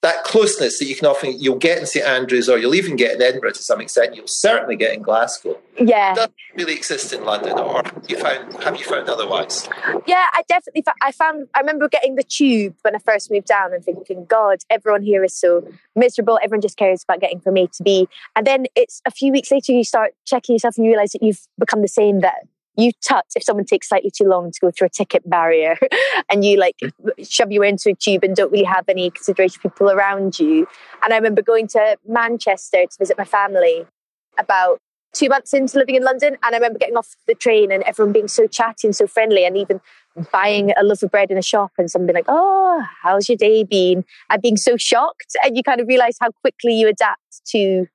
that 0.01 0.23
closeness 0.23 0.79
that 0.79 0.85
you 0.85 0.95
can 0.95 1.07
often 1.07 1.37
you'll 1.37 1.57
get 1.57 1.77
in 1.77 1.85
St 1.85 2.05
Andrews, 2.05 2.47
or 2.47 2.57
you'll 2.57 2.75
even 2.75 2.95
get 2.95 3.15
in 3.15 3.21
Edinburgh 3.21 3.51
to 3.51 3.61
some 3.61 3.81
extent. 3.81 4.15
You'll 4.15 4.27
certainly 4.27 4.77
get 4.77 4.93
in 4.93 5.01
Glasgow. 5.01 5.57
Yeah. 5.77 6.13
it 6.13 6.15
doesn't 6.15 6.33
really 6.55 6.73
exist 6.73 7.11
in 7.11 7.25
London, 7.25 7.59
or 7.59 7.83
have 7.83 8.05
you 8.07 8.17
found 8.17 8.63
have 8.63 8.77
you 8.77 8.85
found 8.85 9.09
otherwise? 9.09 9.67
Yeah, 10.07 10.25
I 10.33 10.43
definitely. 10.47 10.83
I 11.01 11.11
found. 11.11 11.47
I 11.53 11.59
remember 11.59 11.89
getting 11.89 12.15
the 12.15 12.23
tube 12.23 12.75
when 12.83 12.95
I 12.95 12.99
first 12.99 13.29
moved 13.29 13.47
down 13.47 13.73
and 13.73 13.83
thinking, 13.83 14.25
God, 14.25 14.59
everyone 14.69 15.03
here 15.03 15.23
is 15.23 15.35
so 15.35 15.67
miserable. 15.95 16.39
Everyone 16.41 16.61
just 16.61 16.77
cares 16.77 17.03
about 17.03 17.19
getting 17.19 17.41
from 17.41 17.57
A 17.57 17.67
to 17.67 17.83
B. 17.83 18.07
And 18.35 18.47
then 18.47 18.67
it's 18.75 19.01
a 19.05 19.11
few 19.11 19.33
weeks 19.33 19.51
later, 19.51 19.73
you 19.73 19.83
start 19.83 20.11
checking 20.25 20.55
yourself 20.55 20.77
and 20.77 20.85
you 20.85 20.91
realize 20.91 21.11
that 21.11 21.23
you've 21.23 21.45
become 21.59 21.81
the 21.81 21.87
same. 21.89 22.21
That 22.21 22.45
you 22.81 22.91
tut 23.07 23.25
if 23.35 23.43
someone 23.43 23.65
takes 23.65 23.89
slightly 23.89 24.11
too 24.11 24.25
long 24.25 24.51
to 24.51 24.59
go 24.59 24.71
through 24.71 24.87
a 24.87 24.89
ticket 24.89 25.27
barrier, 25.29 25.77
and 26.29 26.43
you 26.43 26.57
like 26.57 26.75
mm. 26.83 26.91
shove 27.29 27.51
you 27.51 27.63
into 27.63 27.89
a 27.89 27.95
tube 27.95 28.23
and 28.23 28.35
don't 28.35 28.51
really 28.51 28.63
have 28.63 28.85
any 28.87 29.09
consideration 29.09 29.59
for 29.61 29.69
people 29.69 29.91
around 29.91 30.39
you. 30.39 30.67
And 31.03 31.13
I 31.13 31.17
remember 31.17 31.41
going 31.41 31.67
to 31.69 31.97
Manchester 32.07 32.83
to 32.83 32.97
visit 32.97 33.17
my 33.17 33.25
family 33.25 33.85
about 34.37 34.79
two 35.13 35.27
months 35.27 35.53
into 35.53 35.77
living 35.77 35.95
in 35.95 36.03
London. 36.03 36.37
And 36.43 36.55
I 36.55 36.57
remember 36.57 36.79
getting 36.79 36.97
off 36.97 37.15
the 37.27 37.35
train 37.35 37.71
and 37.71 37.83
everyone 37.83 38.13
being 38.13 38.27
so 38.27 38.47
chatty 38.47 38.87
and 38.87 38.95
so 38.95 39.07
friendly, 39.07 39.45
and 39.45 39.57
even 39.57 39.81
buying 40.31 40.71
a 40.77 40.83
loaf 40.83 41.03
of 41.03 41.11
bread 41.11 41.31
in 41.31 41.37
a 41.37 41.41
shop 41.41 41.71
and 41.77 41.89
someone 41.89 42.07
being 42.07 42.15
like, 42.15 42.25
Oh, 42.27 42.83
how's 43.01 43.29
your 43.29 43.37
day 43.37 43.63
been? 43.63 44.05
And 44.29 44.41
being 44.41 44.57
so 44.57 44.77
shocked. 44.77 45.35
And 45.43 45.55
you 45.55 45.63
kind 45.63 45.81
of 45.81 45.87
realize 45.87 46.17
how 46.19 46.31
quickly 46.41 46.73
you 46.73 46.87
adapt 46.87 47.45
to 47.47 47.85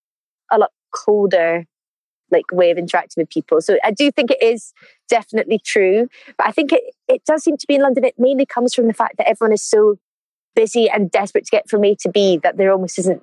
a 0.50 0.58
lot 0.58 0.70
colder 0.94 1.64
like 2.30 2.44
way 2.52 2.70
of 2.70 2.78
interacting 2.78 3.20
with 3.20 3.30
people. 3.30 3.60
So 3.60 3.78
I 3.84 3.90
do 3.90 4.10
think 4.10 4.30
it 4.30 4.42
is 4.42 4.72
definitely 5.08 5.60
true. 5.64 6.08
But 6.36 6.46
I 6.46 6.50
think 6.50 6.72
it, 6.72 6.82
it 7.08 7.24
does 7.24 7.44
seem 7.44 7.56
to 7.56 7.66
be 7.66 7.76
in 7.76 7.82
London, 7.82 8.04
it 8.04 8.14
mainly 8.18 8.46
comes 8.46 8.74
from 8.74 8.86
the 8.86 8.94
fact 8.94 9.16
that 9.18 9.28
everyone 9.28 9.52
is 9.52 9.62
so 9.62 9.96
busy 10.54 10.88
and 10.88 11.10
desperate 11.10 11.44
to 11.44 11.50
get 11.50 11.68
from 11.68 11.84
A 11.84 11.94
to 12.00 12.08
B 12.08 12.38
that 12.42 12.56
there 12.56 12.72
almost 12.72 12.98
isn't 12.98 13.22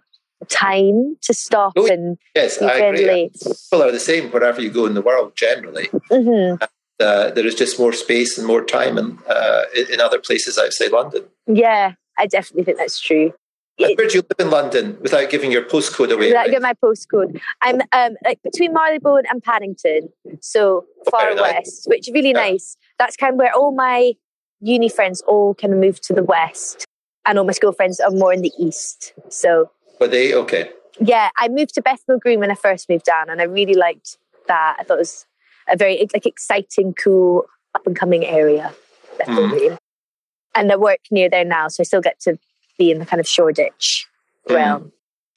time 0.49 1.17
to 1.21 1.33
stop 1.33 1.73
Oh, 1.77 1.87
and 1.87 2.17
Yes, 2.35 2.61
I 2.61 2.73
agree. 2.77 3.29
People 3.33 3.83
are 3.83 3.91
the 3.91 3.99
same 3.99 4.31
wherever 4.31 4.61
you 4.61 4.71
go 4.71 4.85
in 4.85 4.93
the 4.93 5.01
world. 5.01 5.33
Generally, 5.35 5.89
hmm 6.11 6.55
uh, 6.99 7.31
there 7.31 7.47
is 7.47 7.55
just 7.55 7.79
more 7.79 7.93
space 7.93 8.37
and 8.37 8.45
more 8.45 8.63
time 8.63 8.97
in, 8.97 9.17
uh, 9.27 9.63
in 9.75 9.93
in 9.93 10.01
other 10.01 10.19
places 10.19 10.57
outside 10.57 10.91
London. 10.91 11.23
Yeah, 11.47 11.93
I 12.17 12.27
definitely 12.27 12.63
think 12.63 12.77
that's 12.77 12.99
true. 12.99 13.33
Where 13.77 14.07
do 14.07 14.13
you 14.17 14.21
live 14.21 14.39
in 14.39 14.49
London 14.51 14.97
without 15.01 15.29
giving 15.29 15.51
your 15.51 15.63
postcode 15.63 16.11
away? 16.11 16.27
Without 16.27 16.39
right? 16.41 16.51
getting 16.51 16.61
my 16.61 16.73
postcode. 16.73 17.39
I'm 17.61 17.81
um, 17.93 18.15
like 18.23 18.41
between 18.43 18.73
Marylebone 18.73 19.23
and 19.29 19.41
Paddington, 19.41 20.09
so 20.39 20.85
far 21.09 21.21
Very 21.21 21.35
nice. 21.35 21.53
west, 21.55 21.83
which 21.87 22.07
is 22.07 22.13
really 22.13 22.29
Yeah. 22.29 22.49
nice. 22.51 22.77
That's 22.99 23.15
kind 23.15 23.33
of 23.33 23.39
where 23.39 23.53
all 23.55 23.71
my 23.73 24.13
uni 24.59 24.89
friends 24.89 25.21
all 25.21 25.55
kind 25.55 25.73
of 25.73 25.79
moved 25.79 26.03
to 26.03 26.13
the 26.13 26.23
west, 26.23 26.85
and 27.25 27.39
all 27.39 27.45
my 27.45 27.53
school 27.53 27.71
friends 27.71 27.99
are 27.99 28.11
more 28.11 28.33
in 28.33 28.41
the 28.41 28.51
east. 28.59 29.13
So 29.29 29.71
But 29.99 30.11
they 30.11 30.33
okay. 30.35 30.69
yeah, 30.99 31.29
I 31.37 31.47
moved 31.47 31.73
to 31.75 31.81
Bethnal 31.81 32.19
Green 32.19 32.39
when 32.39 32.51
I 32.51 32.55
first 32.55 32.87
moved 32.89 33.05
down, 33.05 33.29
and 33.29 33.41
I 33.41 33.45
really 33.45 33.73
liked 33.75 34.17
that. 34.47 34.75
I 34.79 34.83
thought 34.83 34.95
it 34.95 34.99
was 34.99 35.25
a 35.67 35.75
very 35.77 35.97
like 36.13 36.25
exciting, 36.27 36.93
cool, 36.93 37.45
up 37.73 37.87
and 37.87 37.95
coming 37.95 38.25
area. 38.25 38.73
Bethnal 39.17 39.43
Mhm. 39.45 39.49
Green, 39.49 39.77
and 40.55 40.71
I 40.71 40.75
work 40.75 40.99
near 41.09 41.29
there 41.29 41.45
now, 41.45 41.67
so 41.67 41.81
I 41.81 41.83
still 41.85 42.01
get 42.01 42.19
to 42.21 42.37
be 42.81 42.91
in 42.91 42.99
the 42.99 43.05
kind 43.05 43.19
of 43.19 43.27
Shoreditch 43.27 44.07
Mhm. 44.47 44.55
realm. 44.55 44.91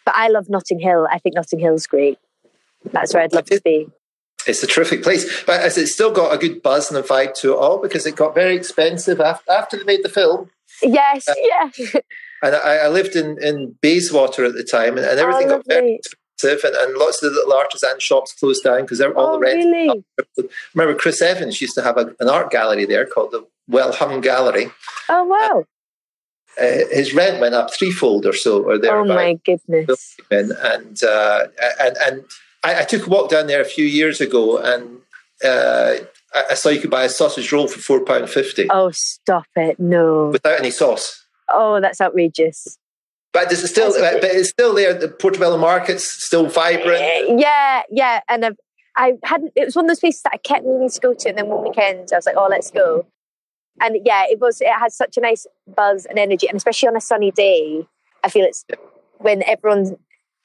But 0.04 0.14
I 0.16 0.28
love 0.28 0.48
Notting 0.48 0.80
Hill. 0.80 1.06
I 1.10 1.18
think 1.18 1.34
Notting 1.34 1.58
Hill's 1.58 1.86
great. 1.86 2.18
That's 2.92 3.12
where 3.14 3.22
I'd 3.22 3.32
love 3.32 3.46
to 3.46 3.60
be. 3.64 3.88
It's 4.46 4.62
a 4.62 4.66
terrific 4.66 5.02
place, 5.02 5.24
but 5.44 5.60
as 5.60 5.78
it's 5.78 5.92
still 5.92 6.10
got 6.10 6.34
a 6.34 6.38
good 6.38 6.62
buzz 6.62 6.90
and 6.90 6.98
a 6.98 7.02
vibe 7.02 7.32
to 7.40 7.52
it 7.54 7.56
all 7.56 7.78
because 7.80 8.04
it 8.06 8.14
got 8.14 8.34
very 8.34 8.54
expensive 8.54 9.18
after, 9.20 9.50
after 9.50 9.76
they 9.78 9.84
made 9.84 10.02
the 10.04 10.10
film. 10.20 10.50
Yes, 10.82 11.28
Uh, 11.28 11.34
yeah. 11.50 11.70
And 12.42 12.54
I, 12.56 12.76
I 12.76 12.88
lived 12.88 13.16
in, 13.16 13.42
in 13.42 13.74
Bayswater 13.80 14.44
at 14.44 14.52
the 14.52 14.64
time, 14.64 14.98
and, 14.98 15.06
and 15.06 15.18
everything 15.18 15.46
oh, 15.50 15.56
got 15.56 15.66
very 15.66 15.94
expensive, 15.94 16.62
and, 16.62 16.76
and 16.76 16.98
lots 16.98 17.22
of 17.22 17.32
the 17.32 17.38
little 17.38 17.54
artisan 17.54 17.98
shops 18.00 18.34
closed 18.38 18.62
down 18.62 18.82
because 18.82 18.98
they're 18.98 19.16
all 19.16 19.28
Oh, 19.28 19.32
the 19.34 19.38
rent. 19.38 19.64
really? 19.64 20.04
Remember, 20.74 20.94
Chris 20.98 21.22
Evans 21.22 21.62
used 21.62 21.74
to 21.76 21.82
have 21.82 21.96
a, 21.96 22.14
an 22.20 22.28
art 22.28 22.50
gallery 22.50 22.84
there 22.84 23.06
called 23.06 23.30
the 23.30 23.46
Well 23.66 23.92
Hung 23.94 24.20
Gallery. 24.20 24.70
Oh, 25.08 25.24
wow. 25.24 25.64
Uh, 26.60 26.86
his 26.92 27.12
rent 27.14 27.40
went 27.40 27.54
up 27.54 27.72
threefold 27.74 28.26
or 28.26 28.32
so, 28.32 28.62
or 28.62 28.78
Oh, 28.86 29.04
my 29.04 29.34
goodness. 29.44 30.16
and 30.30 30.52
and 30.52 31.02
uh, 31.02 31.46
and 31.80 31.96
and 31.96 32.24
I, 32.62 32.80
I 32.80 32.84
took 32.84 33.06
a 33.06 33.10
walk 33.10 33.30
down 33.30 33.46
there 33.46 33.60
a 33.60 33.64
few 33.64 33.84
years 33.84 34.20
ago, 34.20 34.58
and 34.58 34.98
uh, 35.44 35.96
I, 36.50 36.54
saw 36.54 36.68
you 36.68 36.80
could 36.80 36.90
buy 36.90 37.04
a 37.04 37.08
sausage 37.08 37.50
roll 37.52 37.66
for 37.68 37.80
four 37.80 38.00
pound 38.04 38.30
fifty 38.30 38.68
Oh, 38.70 38.90
stop 38.92 39.46
it. 39.56 39.78
No. 39.80 40.28
without 40.28 40.58
any 40.60 40.70
sauce. 40.70 41.24
Oh, 41.52 41.80
that's 41.80 42.00
outrageous. 42.00 42.78
But 43.32 43.50
it's 43.50 43.68
still, 43.68 43.92
That's 43.92 44.20
but 44.20 44.30
it's 44.32 44.50
still 44.50 44.74
there. 44.74 44.94
The 44.94 45.08
Portobello 45.08 45.58
Market's 45.58 46.04
still 46.04 46.46
vibrant. 46.46 47.40
Yeah, 47.40 47.82
yeah. 47.90 48.20
And 48.28 48.44
I've, 48.44 48.56
I 48.96 49.14
hadn't, 49.24 49.52
it 49.56 49.64
was 49.64 49.74
one 49.74 49.86
of 49.86 49.88
those 49.88 49.98
places 49.98 50.22
that 50.22 50.30
I 50.34 50.36
kept 50.36 50.64
meaning 50.64 50.88
to 50.88 51.00
go 51.00 51.14
to. 51.14 51.28
And 51.28 51.36
then 51.38 51.48
one 51.48 51.64
weekend 51.64 52.10
I 52.12 52.16
was 52.16 52.26
like, 52.26 52.36
oh, 52.38 52.46
let's 52.48 52.70
go. 52.70 53.06
And 53.80 53.98
yeah, 54.04 54.24
it 54.28 54.40
was, 54.40 54.60
it 54.60 54.68
has 54.68 54.96
such 54.96 55.16
a 55.16 55.20
nice 55.20 55.46
buzz 55.66 56.06
and 56.06 56.18
energy. 56.18 56.48
And 56.48 56.56
especially 56.56 56.88
on 56.88 56.96
a 56.96 57.00
sunny 57.00 57.30
day, 57.30 57.86
I 58.22 58.28
feel 58.28 58.44
it's 58.44 58.64
when 59.18 59.42
everyone 59.44 59.96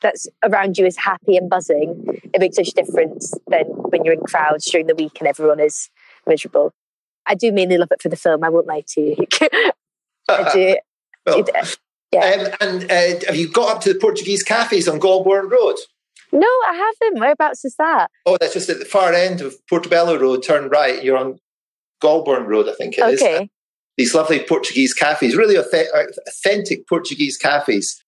that's 0.02 0.28
around 0.44 0.78
you 0.78 0.86
is 0.86 0.98
happy 0.98 1.38
and 1.38 1.50
buzzing, 1.50 2.22
it 2.34 2.40
makes 2.40 2.56
such 2.56 2.70
a 2.70 2.74
difference 2.74 3.34
than 3.48 3.66
when 3.66 4.04
you're 4.06 4.14
in 4.14 4.22
crowds 4.22 4.66
during 4.70 4.88
the 4.88 4.96
week 4.96 5.18
and 5.20 5.28
everyone 5.28 5.60
is 5.60 5.90
miserable. 6.26 6.74
I 7.26 7.36
do 7.36 7.52
mainly 7.52 7.78
love 7.78 7.92
it 7.92 8.02
for 8.02 8.10
the 8.10 8.16
film. 8.16 8.44
I 8.44 8.50
won't 8.50 8.68
lie 8.68 8.84
to 8.88 9.02
you. 9.02 9.16
I 10.30 10.54
do. 10.54 10.78
Well, 11.26 11.44
yeah. 12.12 12.22
um, 12.22 12.48
and 12.62 12.84
uh, 12.90 13.26
have 13.28 13.36
you 13.36 13.52
got 13.52 13.76
up 13.76 13.82
to 13.84 13.94
the 13.94 14.00
Portuguese 14.00 14.42
cafes 14.42 14.88
on 14.88 15.00
Golborne 15.00 15.52
Road? 15.52 15.76
No, 16.32 16.48
I 16.48 16.74
haven't. 17.02 17.20
Whereabouts 17.20 17.66
is 17.66 17.76
that? 17.76 18.10
Oh, 18.26 18.38
that's 18.40 18.54
just 18.54 18.70
at 18.70 18.80
the 18.80 18.86
far 18.86 19.14
end 19.14 19.42
of 19.42 19.54
Portobello 19.68 20.18
Road. 20.18 20.42
Turn 20.42 20.70
right. 20.70 21.04
You're 21.04 21.18
on 21.18 21.40
Golborne 22.02 22.46
Road, 22.48 22.68
I 22.70 22.74
think 22.74 22.98
it 22.98 23.06
is. 23.14 23.22
Okay. 23.22 23.50
these 23.98 24.14
lovely 24.16 24.40
Portuguese 24.44 24.94
cafes, 24.94 25.36
really 25.36 25.56
authentic 25.56 26.88
Portuguese 26.88 27.38
cafes. 27.38 28.04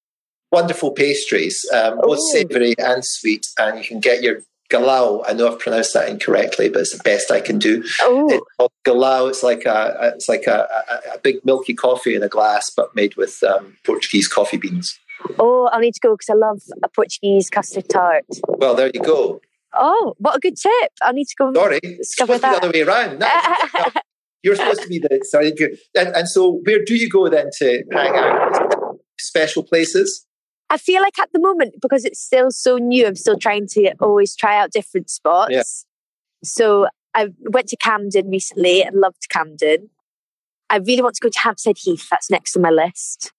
Wonderful 0.51 0.91
pastries, 0.91 1.65
um, 1.73 1.99
both 2.01 2.19
savoury 2.33 2.75
and 2.77 3.05
sweet, 3.05 3.45
and 3.57 3.77
you 3.77 3.85
can 3.85 4.01
get 4.01 4.21
your 4.21 4.41
galao. 4.69 5.23
I 5.25 5.31
know 5.31 5.47
I've 5.49 5.59
pronounced 5.59 5.93
that 5.93 6.09
incorrectly, 6.09 6.67
but 6.67 6.81
it's 6.81 6.91
the 6.97 7.01
best 7.03 7.31
I 7.31 7.39
can 7.39 7.57
do. 7.57 7.85
Oh, 8.01 8.27
It's 8.29 8.45
called 8.57 8.71
galao. 8.83 9.29
It's 9.29 9.43
like 9.43 9.63
a 9.65 9.95
a- 10.01 10.07
it's 10.15 10.27
like 10.27 10.47
a, 10.47 10.67
a, 10.89 11.15
a 11.15 11.19
big 11.19 11.37
milky 11.45 11.73
coffee 11.73 12.15
in 12.15 12.23
a 12.23 12.27
glass, 12.27 12.69
but 12.69 12.93
made 12.93 13.15
with 13.15 13.41
um, 13.43 13.77
Portuguese 13.85 14.27
coffee 14.27 14.57
beans. 14.57 14.99
oh, 15.39 15.69
I'll 15.71 15.79
need 15.79 15.93
to 15.93 16.01
go 16.01 16.15
because 16.15 16.29
I 16.29 16.33
love 16.33 16.61
a 16.83 16.89
Portuguese 16.89 17.49
custard 17.49 17.87
tart. 17.87 18.25
Well, 18.49 18.75
there 18.75 18.91
you 18.93 19.01
go. 19.01 19.39
Oh, 19.73 20.15
what 20.17 20.35
a 20.35 20.39
good 20.39 20.55
tip! 20.57 20.91
I'll 21.01 21.13
need 21.13 21.27
to 21.27 21.35
go. 21.37 21.53
Sorry, 21.53 21.79
it's 21.83 22.15
supposed 22.15 22.41
to 22.41 22.47
be 22.47 22.55
the 22.55 22.57
other 22.57 22.71
way 22.71 22.81
around. 22.81 23.19
No, 23.19 23.27
you're 24.43 24.55
supposed 24.55 24.81
to 24.81 24.87
be 24.87 24.99
the 24.99 25.19
sorry. 25.23 25.53
And, 25.97 26.15
and 26.15 26.27
so, 26.27 26.59
where 26.63 26.83
do 26.83 26.95
you 26.95 27.09
go 27.09 27.29
then 27.29 27.49
to 27.59 27.83
hang 27.91 28.15
out? 28.15 28.97
Special 29.19 29.63
places. 29.63 30.25
I 30.69 30.77
feel 30.77 31.01
like 31.01 31.19
at 31.19 31.29
the 31.33 31.39
moment 31.39 31.75
because 31.81 32.05
it's 32.05 32.21
still 32.21 32.49
so 32.49 32.77
new, 32.77 33.05
I'm 33.05 33.15
still 33.15 33.37
trying 33.37 33.67
to 33.71 33.93
always 33.99 34.35
try 34.35 34.57
out 34.57 34.71
different 34.71 35.09
spots. 35.09 35.51
Yeah. 35.51 35.63
So 36.43 36.87
I 37.13 37.27
went 37.41 37.67
to 37.67 37.77
Camden 37.77 38.29
recently 38.29 38.81
and 38.81 38.95
loved 38.95 39.27
Camden. 39.29 39.89
I 40.69 40.77
really 40.77 41.01
want 41.01 41.15
to 41.15 41.21
go 41.21 41.29
to 41.29 41.39
Hampstead 41.39 41.77
Heath. 41.77 42.07
That's 42.09 42.31
next 42.31 42.55
on 42.55 42.61
my 42.61 42.69
list. 42.69 43.33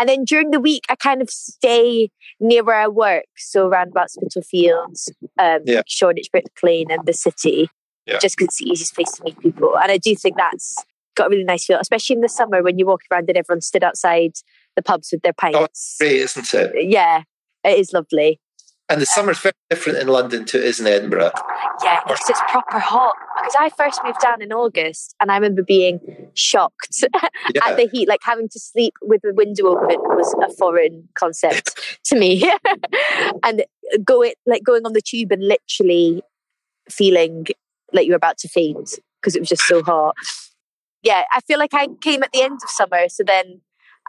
And 0.00 0.08
then 0.08 0.24
during 0.24 0.50
the 0.50 0.60
week, 0.60 0.84
I 0.88 0.96
kind 0.96 1.20
of 1.20 1.28
stay 1.28 2.08
near 2.40 2.64
where 2.64 2.80
I 2.80 2.88
work, 2.88 3.24
so 3.36 3.66
around 3.66 3.88
about 3.88 4.10
Spitalfields, 4.10 5.12
um, 5.38 5.58
Yeah. 5.66 5.82
Shoreditch, 5.86 6.30
Brick 6.32 6.46
Lane, 6.62 6.90
and 6.90 7.04
the 7.04 7.12
city, 7.12 7.68
Yeah. 8.06 8.18
just 8.18 8.38
because 8.38 8.46
it's 8.54 8.58
the 8.60 8.70
easiest 8.70 8.94
place 8.94 9.12
to 9.12 9.24
meet 9.24 9.38
people. 9.40 9.76
And 9.76 9.92
I 9.92 9.98
do 9.98 10.16
think 10.16 10.38
that's 10.38 10.74
got 11.16 11.26
a 11.26 11.28
really 11.28 11.44
nice 11.44 11.66
feel, 11.66 11.78
especially 11.78 12.14
in 12.14 12.22
the 12.22 12.30
summer 12.30 12.62
when 12.62 12.78
you 12.78 12.86
walk 12.86 13.02
around 13.12 13.28
and 13.28 13.36
everyone 13.36 13.60
stood 13.60 13.84
outside 13.84 14.32
the 14.74 14.80
pubs 14.82 15.10
with 15.12 15.20
their 15.20 15.34
pints. 15.34 15.96
Great, 16.00 16.16
isn't 16.22 16.54
it? 16.54 16.88
Yeah, 16.88 17.24
it 17.62 17.78
is 17.78 17.92
lovely. 17.92 18.40
And 18.90 19.00
the 19.00 19.06
summer's 19.06 19.38
very 19.38 19.52
different 19.70 19.98
in 19.98 20.08
London 20.08 20.44
to 20.46 20.58
it 20.58 20.64
is 20.64 20.80
in 20.80 20.86
Edinburgh. 20.86 21.30
Yeah, 21.82 22.00
because 22.02 22.28
it's 22.28 22.40
proper 22.48 22.80
hot. 22.80 23.14
Because 23.36 23.54
I 23.58 23.70
first 23.70 24.00
moved 24.04 24.20
down 24.20 24.42
in 24.42 24.52
August 24.52 25.14
and 25.20 25.30
I 25.30 25.36
remember 25.36 25.62
being 25.62 26.00
shocked 26.34 27.04
Yeah. 27.54 27.66
at 27.66 27.76
the 27.76 27.88
heat. 27.90 28.08
Like 28.08 28.20
having 28.22 28.48
to 28.48 28.58
sleep 28.58 28.94
with 29.00 29.22
the 29.22 29.32
window 29.32 29.68
open 29.68 29.96
was 30.00 30.34
a 30.42 30.52
foreign 30.56 31.08
concept 31.14 31.98
to 32.06 32.18
me. 32.18 32.50
and 33.44 33.64
going 34.04 34.32
like 34.44 34.64
going 34.64 34.84
on 34.84 34.92
the 34.92 35.00
tube 35.00 35.32
and 35.32 35.46
literally 35.46 36.22
feeling 36.90 37.46
like 37.92 38.06
you're 38.06 38.16
about 38.16 38.38
to 38.38 38.48
faint 38.48 38.98
because 39.20 39.36
it 39.36 39.40
was 39.40 39.48
just 39.48 39.62
so 39.62 39.82
hot. 39.82 40.14
Yeah, 41.02 41.22
I 41.32 41.40
feel 41.40 41.58
like 41.58 41.74
I 41.74 41.88
came 42.02 42.22
at 42.22 42.32
the 42.32 42.42
end 42.42 42.60
of 42.62 42.68
summer, 42.68 43.08
so 43.08 43.22
then 43.24 43.60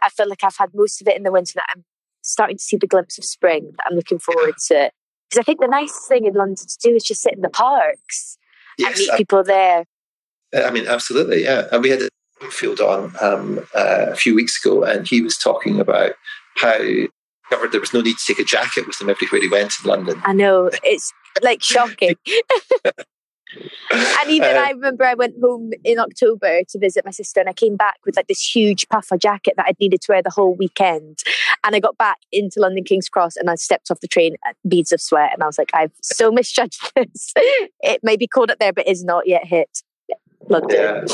I 0.02 0.08
feel 0.10 0.28
like 0.28 0.44
I've 0.44 0.56
had 0.56 0.70
most 0.74 1.00
of 1.00 1.08
it 1.08 1.16
in 1.16 1.22
the 1.22 1.32
winter 1.32 1.52
that 1.54 1.66
I'm 1.74 1.84
starting 2.22 2.56
to 2.56 2.62
see 2.62 2.76
the 2.76 2.86
glimpse 2.86 3.18
of 3.18 3.24
spring 3.24 3.72
that 3.76 3.86
I'm 3.88 3.96
looking 3.96 4.18
forward 4.18 4.54
to. 4.68 4.90
Because 5.28 5.40
I 5.40 5.42
think 5.42 5.60
the 5.60 5.68
nicest 5.68 6.08
thing 6.08 6.26
in 6.26 6.34
London 6.34 6.56
to 6.56 6.78
do 6.82 6.94
is 6.94 7.04
just 7.04 7.22
sit 7.22 7.34
in 7.34 7.40
the 7.40 7.48
parks 7.48 8.38
and 8.78 8.94
meet 8.96 9.10
I, 9.10 9.16
people 9.16 9.42
there. 9.42 9.84
I 10.54 10.70
mean, 10.70 10.86
absolutely, 10.86 11.44
yeah. 11.44 11.68
And 11.72 11.82
we 11.82 11.90
had 11.90 12.02
a 12.02 12.50
field 12.50 12.80
on 12.80 13.14
um, 13.20 13.60
uh, 13.74 14.06
a 14.10 14.16
few 14.16 14.34
weeks 14.34 14.64
ago, 14.64 14.84
and 14.84 15.06
he 15.06 15.22
was 15.22 15.36
talking 15.36 15.80
about 15.80 16.12
how 16.56 16.78
there 16.78 17.80
was 17.80 17.94
no 17.94 18.00
need 18.00 18.16
to 18.16 18.34
take 18.34 18.38
a 18.38 18.44
jacket 18.44 18.86
with 18.86 19.00
him 19.00 19.08
everywhere 19.08 19.40
he 19.40 19.48
went 19.48 19.72
in 19.82 19.88
London. 19.90 20.20
I 20.24 20.32
know 20.32 20.70
it's 20.82 21.12
like 21.42 21.62
shocking. 21.62 22.16
And 23.90 24.30
even 24.30 24.56
Uh, 24.56 24.64
I 24.66 24.70
remember 24.70 25.04
I 25.04 25.14
went 25.14 25.34
home 25.40 25.72
in 25.84 25.98
October 25.98 26.62
to 26.68 26.78
visit 26.78 27.04
my 27.04 27.10
sister, 27.10 27.40
and 27.40 27.48
I 27.48 27.52
came 27.52 27.76
back 27.76 27.98
with 28.04 28.16
like 28.16 28.26
this 28.26 28.42
huge 28.42 28.88
puffer 28.88 29.16
jacket 29.16 29.54
that 29.56 29.66
I'd 29.68 29.78
needed 29.80 30.00
to 30.02 30.12
wear 30.12 30.22
the 30.22 30.30
whole 30.30 30.54
weekend. 30.54 31.18
And 31.64 31.76
I 31.76 31.80
got 31.80 31.98
back 31.98 32.18
into 32.32 32.60
London 32.60 32.84
King's 32.84 33.08
Cross, 33.08 33.36
and 33.36 33.50
I 33.50 33.54
stepped 33.56 33.90
off 33.90 34.00
the 34.00 34.08
train, 34.08 34.36
beads 34.66 34.92
of 34.92 35.00
sweat, 35.00 35.30
and 35.32 35.42
I 35.42 35.46
was 35.46 35.58
like, 35.58 35.70
I've 35.74 35.92
so 36.02 36.30
misjudged 36.30 36.80
this. 36.96 37.32
it 37.80 38.00
may 38.02 38.16
be 38.16 38.26
cold 38.26 38.50
up 38.50 38.58
there, 38.58 38.72
but 38.72 38.88
is 38.88 39.04
not 39.04 39.26
yet 39.26 39.46
hit 39.46 39.82
London. 40.48 40.70
Yeah. 40.76 41.04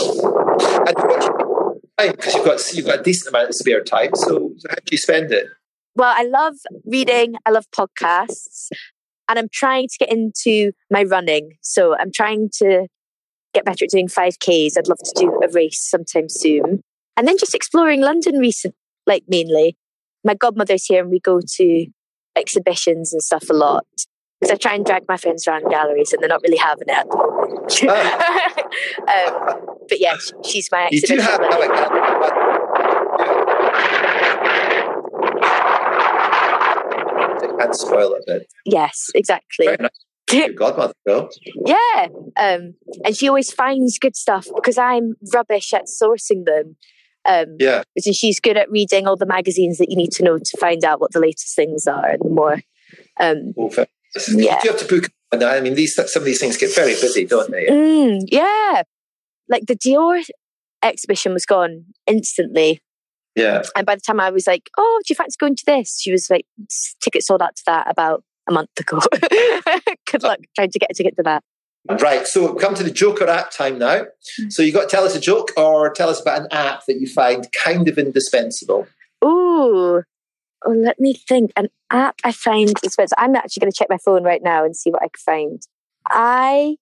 And 0.86 0.96
what 0.96 1.08
do 1.08 1.24
you 1.24 1.48
because 2.06 2.34
you've 2.34 2.44
got 2.44 2.72
you've 2.74 2.86
got 2.86 3.00
a 3.00 3.02
decent 3.02 3.34
amount 3.34 3.48
of 3.48 3.54
spare 3.54 3.82
time. 3.82 4.14
So 4.14 4.52
how 4.68 4.76
do 4.76 4.92
you 4.92 4.98
spend 4.98 5.32
it? 5.32 5.46
Well, 5.96 6.14
I 6.16 6.22
love 6.24 6.54
reading. 6.84 7.34
I 7.44 7.50
love 7.50 7.66
podcasts. 7.72 8.68
And 9.28 9.38
I'm 9.38 9.48
trying 9.52 9.88
to 9.88 9.98
get 9.98 10.10
into 10.10 10.72
my 10.90 11.04
running. 11.04 11.52
So 11.60 11.96
I'm 11.98 12.10
trying 12.12 12.48
to 12.58 12.86
get 13.54 13.64
better 13.64 13.84
at 13.84 13.90
doing 13.90 14.08
5Ks. 14.08 14.78
I'd 14.78 14.88
love 14.88 14.98
to 14.98 15.12
do 15.16 15.40
a 15.42 15.48
race 15.52 15.80
sometime 15.80 16.28
soon. 16.28 16.82
And 17.16 17.28
then 17.28 17.36
just 17.38 17.54
exploring 17.54 18.00
London 18.00 18.38
recent, 18.38 18.74
like 19.06 19.24
mainly. 19.28 19.76
My 20.24 20.34
godmother's 20.34 20.86
here 20.86 21.02
and 21.02 21.10
we 21.10 21.20
go 21.20 21.40
to 21.56 21.86
exhibitions 22.36 23.12
and 23.12 23.22
stuff 23.22 23.50
a 23.50 23.54
lot. 23.54 23.86
Because 24.40 24.54
I 24.54 24.56
try 24.56 24.74
and 24.74 24.84
drag 24.84 25.04
my 25.08 25.16
friends 25.16 25.48
around 25.48 25.68
galleries 25.68 26.12
and 26.12 26.22
they're 26.22 26.28
not 26.28 26.42
really 26.42 26.58
having 26.58 26.88
it 26.88 26.92
at 26.92 27.08
the 27.08 27.16
moment. 27.16 27.82
um, 29.08 29.76
but 29.88 30.00
yeah, 30.00 30.16
she's 30.44 30.68
my 30.70 30.86
exhibition. 30.86 31.18
have, 31.18 31.40
have 31.40 31.60
a 31.60 31.66
gallery, 31.66 32.18
but 32.20 32.48
and 37.60 37.74
spoil 37.74 38.14
it 38.14 38.24
a 38.28 38.38
bit. 38.38 38.52
yes, 38.64 39.06
exactly. 39.14 39.68
Your 40.30 40.52
godmother, 40.52 40.92
girl. 41.06 41.30
Yeah. 41.64 42.08
Um, 42.36 42.74
and 43.04 43.16
she 43.16 43.28
always 43.28 43.50
finds 43.50 43.98
good 43.98 44.14
stuff 44.14 44.46
because 44.54 44.76
I'm 44.76 45.14
rubbish 45.32 45.72
at 45.72 45.84
sourcing 45.86 46.44
them. 46.44 46.76
Um, 47.24 47.56
Yeah. 47.58 47.82
and 48.04 48.14
she's 48.14 48.38
good 48.38 48.56
at 48.58 48.70
reading 48.70 49.06
all 49.06 49.16
the 49.16 49.26
magazines 49.26 49.78
that 49.78 49.90
you 49.90 49.96
need 49.96 50.12
to 50.12 50.22
know 50.24 50.36
to 50.38 50.56
find 50.58 50.84
out 50.84 51.00
what 51.00 51.12
the 51.12 51.20
latest 51.20 51.56
things 51.56 51.86
are 51.86 52.06
and 52.10 52.20
the 52.22 52.28
more. 52.28 52.60
Um, 53.18 53.54
nice. 53.56 53.78
Yeah. 54.28 54.60
You 54.64 54.70
have 54.72 54.80
to 54.80 54.86
book. 54.86 55.10
I 55.32 55.60
mean, 55.60 55.74
these 55.74 55.94
some 55.94 56.22
of 56.22 56.24
these 56.24 56.40
things 56.40 56.56
get 56.56 56.74
very 56.74 56.92
busy, 56.92 57.24
don't 57.26 57.50
they? 57.50 57.66
mm, 57.66 58.20
yeah. 58.28 58.82
Like 59.48 59.66
the 59.66 59.76
Dior 59.76 60.22
exhibition 60.82 61.32
was 61.32 61.44
gone 61.46 61.86
instantly. 62.06 62.80
Yeah. 63.38 63.62
And 63.76 63.86
by 63.86 63.94
the 63.94 64.00
time 64.00 64.20
I 64.20 64.30
was 64.30 64.46
like, 64.46 64.70
oh, 64.76 65.00
do 65.04 65.12
you 65.12 65.16
fancy 65.16 65.36
going 65.38 65.56
to 65.56 65.64
this? 65.66 66.00
She 66.00 66.10
was 66.12 66.28
like, 66.28 66.46
"S- 66.70 66.96
tickets 67.02 67.26
sold 67.26 67.42
out 67.42 67.56
to 67.56 67.62
that 67.66 67.90
about 67.90 68.24
a 68.48 68.52
month 68.52 68.70
ago. 68.78 69.00
good 70.10 70.22
luck 70.22 70.40
trying 70.56 70.70
to 70.70 70.78
get 70.78 70.90
a 70.90 70.94
ticket 70.94 71.16
to 71.16 71.22
that. 71.22 71.42
Right. 72.00 72.26
So 72.26 72.54
come 72.54 72.74
to 72.74 72.82
the 72.82 72.90
Joker 72.90 73.28
app 73.28 73.50
time 73.50 73.78
now. 73.78 74.06
Mm. 74.40 74.52
So 74.52 74.62
you 74.62 74.72
got 74.72 74.88
to 74.88 74.88
tell 74.88 75.04
us 75.04 75.14
a 75.14 75.20
joke 75.20 75.52
or 75.56 75.90
tell 75.90 76.08
us 76.08 76.20
about 76.20 76.42
an 76.42 76.48
app 76.50 76.82
that 76.86 77.00
you 77.00 77.06
find 77.06 77.46
kind 77.64 77.88
of 77.88 77.98
indispensable. 77.98 78.86
Ooh. 79.24 80.02
Oh, 80.66 80.70
let 80.70 80.98
me 80.98 81.14
think. 81.14 81.52
An 81.56 81.68
app 81.90 82.16
I 82.24 82.32
find 82.32 82.70
expensive. 82.82 83.14
I'm 83.16 83.34
actually 83.36 83.60
going 83.60 83.72
to 83.72 83.76
check 83.76 83.88
my 83.88 83.98
phone 84.04 84.24
right 84.24 84.42
now 84.42 84.64
and 84.64 84.76
see 84.76 84.90
what 84.90 85.02
I 85.02 85.06
can 85.06 85.20
find. 85.24 85.62
I 86.06 86.76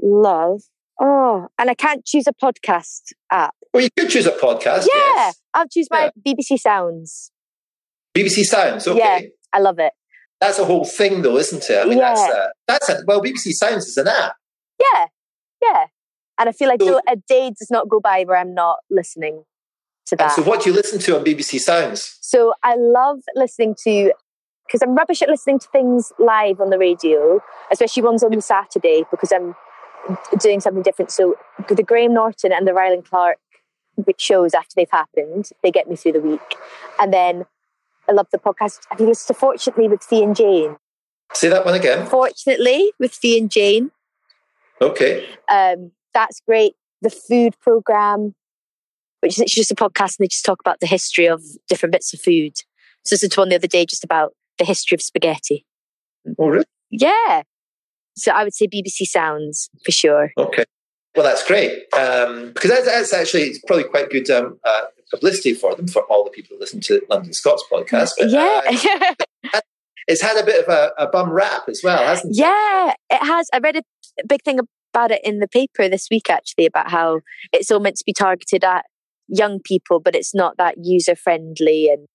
love. 0.00 0.62
Oh, 1.00 1.48
and 1.58 1.70
I 1.70 1.74
can't 1.74 2.04
choose 2.04 2.26
a 2.26 2.32
podcast 2.32 3.12
app. 3.30 3.54
Well, 3.72 3.82
you 3.82 3.88
could 3.98 4.10
choose 4.10 4.26
a 4.26 4.32
podcast. 4.32 4.86
yeah, 4.94 5.00
Yes. 5.16 5.40
I'll 5.54 5.68
choose 5.68 5.88
my 5.90 6.10
BBC 6.26 6.58
Sounds. 6.60 7.30
BBC 8.16 8.44
Sounds. 8.44 8.86
Okay. 8.86 8.98
Yeah. 8.98 9.20
I 9.52 9.58
love 9.60 9.78
it. 9.78 9.92
That's 10.40 10.58
a 10.58 10.64
whole 10.64 10.84
thing, 10.84 11.22
though, 11.22 11.36
isn't 11.38 11.68
it? 11.70 11.78
I 11.78 11.84
mean, 11.84 11.98
that's 11.98 12.20
Yeah. 12.20 12.34
uh, 12.34 12.46
that's 12.66 12.88
a, 12.88 13.02
well, 13.06 13.22
BBC 13.22 13.52
Sounds 13.52 13.86
is 13.86 13.96
an 13.96 14.08
app. 14.08 14.34
Yeah, 14.80 15.06
yeah. 15.62 15.84
And 16.38 16.48
I 16.48 16.52
feel 16.52 16.68
like 16.68 16.82
So- 16.82 17.00
a 17.08 17.16
day 17.16 17.50
does 17.50 17.68
not 17.70 17.88
go 17.88 18.00
by 18.00 18.24
where 18.24 18.36
I'm 18.36 18.52
not 18.54 18.78
listening 18.90 19.44
to 20.06 20.16
that. 20.16 20.32
so, 20.32 20.42
what 20.42 20.62
do 20.62 20.70
you 20.70 20.76
listen 20.76 20.98
to 20.98 21.16
on 21.16 21.24
BBC 21.24 21.58
Sounds? 21.60 22.18
So 22.20 22.54
I 22.62 22.74
love 22.76 23.20
listening 23.34 23.76
to 23.84 24.12
because 24.66 24.82
I'm 24.82 24.94
rubbish 24.94 25.22
at 25.22 25.28
listening 25.28 25.58
to 25.60 25.68
things 25.68 26.12
live 26.18 26.60
on 26.60 26.70
the 26.70 26.78
radio, 26.78 27.40
especially 27.70 28.02
ones 28.02 28.22
on 28.24 28.30
the 28.32 28.40
Saturday 28.40 29.04
because 29.10 29.30
I'm 29.30 29.54
doing 30.40 30.60
something 30.60 30.82
different. 30.82 31.10
So 31.10 31.36
the 31.68 31.82
Graham 31.82 32.14
Norton 32.14 32.52
and 32.52 32.66
the 32.66 32.72
Rylan 32.72 33.04
Clark 33.04 33.38
shows 34.18 34.54
after 34.54 34.72
they've 34.76 34.90
happened, 34.90 35.50
they 35.62 35.70
get 35.70 35.88
me 35.88 35.96
through 35.96 36.12
the 36.12 36.20
week. 36.20 36.56
And 37.00 37.12
then 37.12 37.46
I 38.08 38.12
love 38.12 38.26
the 38.32 38.38
podcast. 38.38 38.80
Have 38.90 39.00
you 39.00 39.06
listened 39.06 39.34
to 39.34 39.38
Fortunately 39.38 39.88
with 39.88 40.02
Fi 40.02 40.22
and 40.22 40.36
Jane? 40.36 40.76
Say 41.34 41.48
that 41.48 41.64
one 41.64 41.74
again. 41.74 42.06
Fortunately 42.06 42.92
with 42.98 43.12
Fi 43.14 43.38
and 43.38 43.50
Jane. 43.50 43.90
Okay. 44.80 45.26
Um, 45.50 45.92
that's 46.12 46.40
great. 46.46 46.74
The 47.00 47.10
food 47.10 47.54
program, 47.60 48.34
which 49.20 49.40
is 49.40 49.52
just 49.52 49.70
a 49.70 49.74
podcast, 49.74 50.18
and 50.18 50.24
they 50.24 50.28
just 50.28 50.44
talk 50.44 50.60
about 50.60 50.80
the 50.80 50.86
history 50.86 51.26
of 51.26 51.42
different 51.68 51.92
bits 51.92 52.12
of 52.12 52.20
food. 52.20 52.56
So, 53.04 53.16
this 53.16 53.28
to 53.28 53.40
one 53.40 53.48
the 53.48 53.56
other 53.56 53.66
day 53.66 53.86
just 53.86 54.04
about 54.04 54.34
the 54.58 54.64
history 54.64 54.94
of 54.94 55.02
spaghetti. 55.02 55.64
Oh, 56.38 56.48
really? 56.48 56.64
Yeah. 56.90 57.42
So, 58.16 58.30
I 58.32 58.44
would 58.44 58.54
say 58.54 58.66
BBC 58.66 59.06
Sounds 59.06 59.70
for 59.84 59.90
sure. 59.90 60.32
Okay. 60.36 60.64
Well, 61.14 61.24
that's 61.24 61.46
great 61.46 61.72
um, 61.94 62.52
because 62.52 62.70
that's, 62.70 62.86
that's 62.86 63.12
actually 63.12 63.42
it's 63.42 63.58
probably 63.66 63.84
quite 63.84 64.10
good 64.10 64.30
um, 64.30 64.58
uh, 64.64 64.82
publicity 65.10 65.52
for 65.52 65.74
them 65.74 65.86
for 65.86 66.02
all 66.04 66.24
the 66.24 66.30
people 66.30 66.56
that 66.56 66.60
listen 66.60 66.80
to 66.80 67.02
London 67.10 67.32
Scots 67.32 67.62
podcast. 67.70 68.12
But, 68.18 68.30
yeah. 68.30 69.14
uh, 69.54 69.60
it's 70.08 70.22
had 70.22 70.36
a 70.36 70.44
bit 70.44 70.66
of 70.66 70.72
a, 70.72 70.92
a 70.98 71.06
bum 71.08 71.30
rap 71.30 71.68
as 71.68 71.82
well, 71.84 72.02
hasn't 72.02 72.36
it? 72.36 72.40
yeah, 72.40 72.94
it 73.10 73.24
has. 73.24 73.48
I 73.52 73.58
read 73.58 73.76
a 73.76 73.82
big 74.26 74.42
thing 74.42 74.58
about 74.94 75.10
it 75.10 75.20
in 75.24 75.38
the 75.38 75.48
paper 75.48 75.88
this 75.88 76.08
week, 76.10 76.30
actually, 76.30 76.66
about 76.66 76.90
how 76.90 77.20
it's 77.52 77.70
all 77.70 77.80
meant 77.80 77.96
to 77.96 78.04
be 78.04 78.12
targeted 78.12 78.64
at 78.64 78.86
young 79.28 79.60
people, 79.64 80.00
but 80.00 80.14
it's 80.14 80.34
not 80.34 80.56
that 80.58 80.76
user 80.82 81.14
friendly. 81.14 81.90
And 81.90 82.06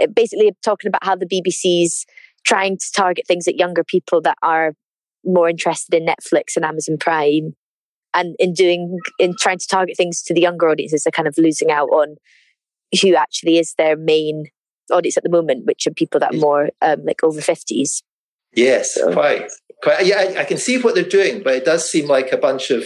it 0.00 0.14
basically 0.14 0.52
talking 0.64 0.88
about 0.88 1.04
how 1.04 1.16
the 1.16 1.26
BBC's 1.26 2.06
trying 2.44 2.78
to 2.78 2.86
target 2.94 3.26
things 3.26 3.46
at 3.46 3.56
younger 3.56 3.84
people 3.84 4.20
that 4.22 4.38
are 4.42 4.72
more 5.24 5.48
interested 5.48 5.94
in 5.94 6.06
Netflix 6.06 6.56
and 6.56 6.64
Amazon 6.64 6.96
Prime. 6.98 7.54
And 8.12 8.34
in 8.38 8.52
doing, 8.54 8.98
in 9.18 9.34
trying 9.38 9.58
to 9.58 9.66
target 9.68 9.96
things 9.96 10.22
to 10.22 10.34
the 10.34 10.40
younger 10.40 10.68
audiences, 10.68 11.04
they're 11.04 11.12
kind 11.12 11.28
of 11.28 11.38
losing 11.38 11.70
out 11.70 11.88
on 11.90 12.16
who 13.00 13.14
actually 13.14 13.58
is 13.58 13.74
their 13.78 13.96
main 13.96 14.46
audience 14.90 15.16
at 15.16 15.22
the 15.22 15.30
moment, 15.30 15.66
which 15.66 15.86
are 15.86 15.92
people 15.92 16.18
that 16.20 16.34
are 16.34 16.38
more 16.38 16.70
um, 16.82 17.04
like 17.04 17.22
over 17.22 17.40
50s. 17.40 18.02
Yes, 18.54 18.94
So- 18.94 19.12
quite. 19.12 19.50
Quite. 19.82 20.04
Yeah, 20.04 20.16
I, 20.36 20.40
I 20.40 20.44
can 20.44 20.58
see 20.58 20.78
what 20.78 20.94
they're 20.94 21.04
doing, 21.04 21.42
but 21.42 21.54
it 21.54 21.64
does 21.64 21.88
seem 21.90 22.06
like 22.06 22.32
a 22.32 22.36
bunch 22.36 22.70
of 22.70 22.84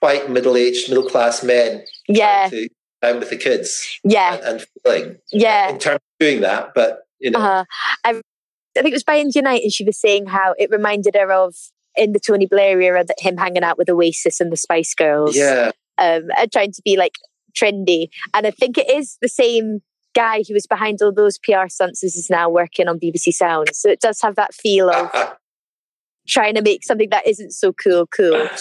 white, 0.00 0.28
middle-aged, 0.28 0.88
middle-class 0.88 1.44
men 1.44 1.84
Yeah, 2.08 2.48
to 2.48 2.68
down 3.00 3.20
with 3.20 3.30
the 3.30 3.36
kids 3.36 4.00
yeah, 4.02 4.34
and, 4.34 4.44
and 4.44 4.66
feeling 4.84 5.16
yeah. 5.30 5.68
in 5.70 5.78
terms 5.78 5.96
of 5.96 6.18
doing 6.18 6.40
that. 6.40 6.70
But 6.74 7.02
you 7.20 7.30
know, 7.30 7.38
Uh, 7.38 7.64
I, 8.04 8.10
I 8.10 8.82
think 8.82 8.88
it 8.88 8.92
was 8.94 9.04
by 9.04 9.18
India 9.18 9.42
Knight, 9.42 9.62
and 9.62 9.72
she 9.72 9.84
was 9.84 10.00
saying 10.00 10.26
how 10.26 10.54
it 10.58 10.70
reminded 10.70 11.14
her 11.14 11.30
of 11.30 11.54
in 11.98 12.12
the 12.12 12.20
Tony 12.20 12.46
Blair 12.46 12.80
era 12.80 13.04
that 13.04 13.20
him 13.20 13.36
hanging 13.36 13.64
out 13.64 13.76
with 13.76 13.90
Oasis 13.90 14.40
and 14.40 14.52
the 14.52 14.56
Spice 14.56 14.94
Girls, 14.94 15.36
yeah, 15.36 15.72
um, 15.98 16.28
and 16.38 16.50
trying 16.50 16.72
to 16.72 16.82
be 16.82 16.96
like 16.96 17.16
trendy. 17.54 18.08
And 18.32 18.46
I 18.46 18.50
think 18.50 18.78
it 18.78 18.88
is 18.88 19.18
the 19.20 19.28
same 19.28 19.80
guy 20.14 20.42
who 20.46 20.54
was 20.54 20.66
behind 20.66 21.00
all 21.02 21.12
those 21.12 21.38
PR 21.38 21.68
stunts 21.68 22.02
is 22.02 22.28
now 22.30 22.48
working 22.48 22.88
on 22.88 22.98
BBC 22.98 23.32
Sound. 23.32 23.68
So 23.72 23.90
it 23.90 24.00
does 24.00 24.20
have 24.22 24.36
that 24.36 24.54
feel 24.54 24.90
of 24.90 25.10
trying 26.28 26.54
to 26.54 26.62
make 26.62 26.84
something 26.84 27.10
that 27.10 27.26
isn't 27.26 27.52
so 27.52 27.72
cool 27.72 28.06
cool. 28.06 28.48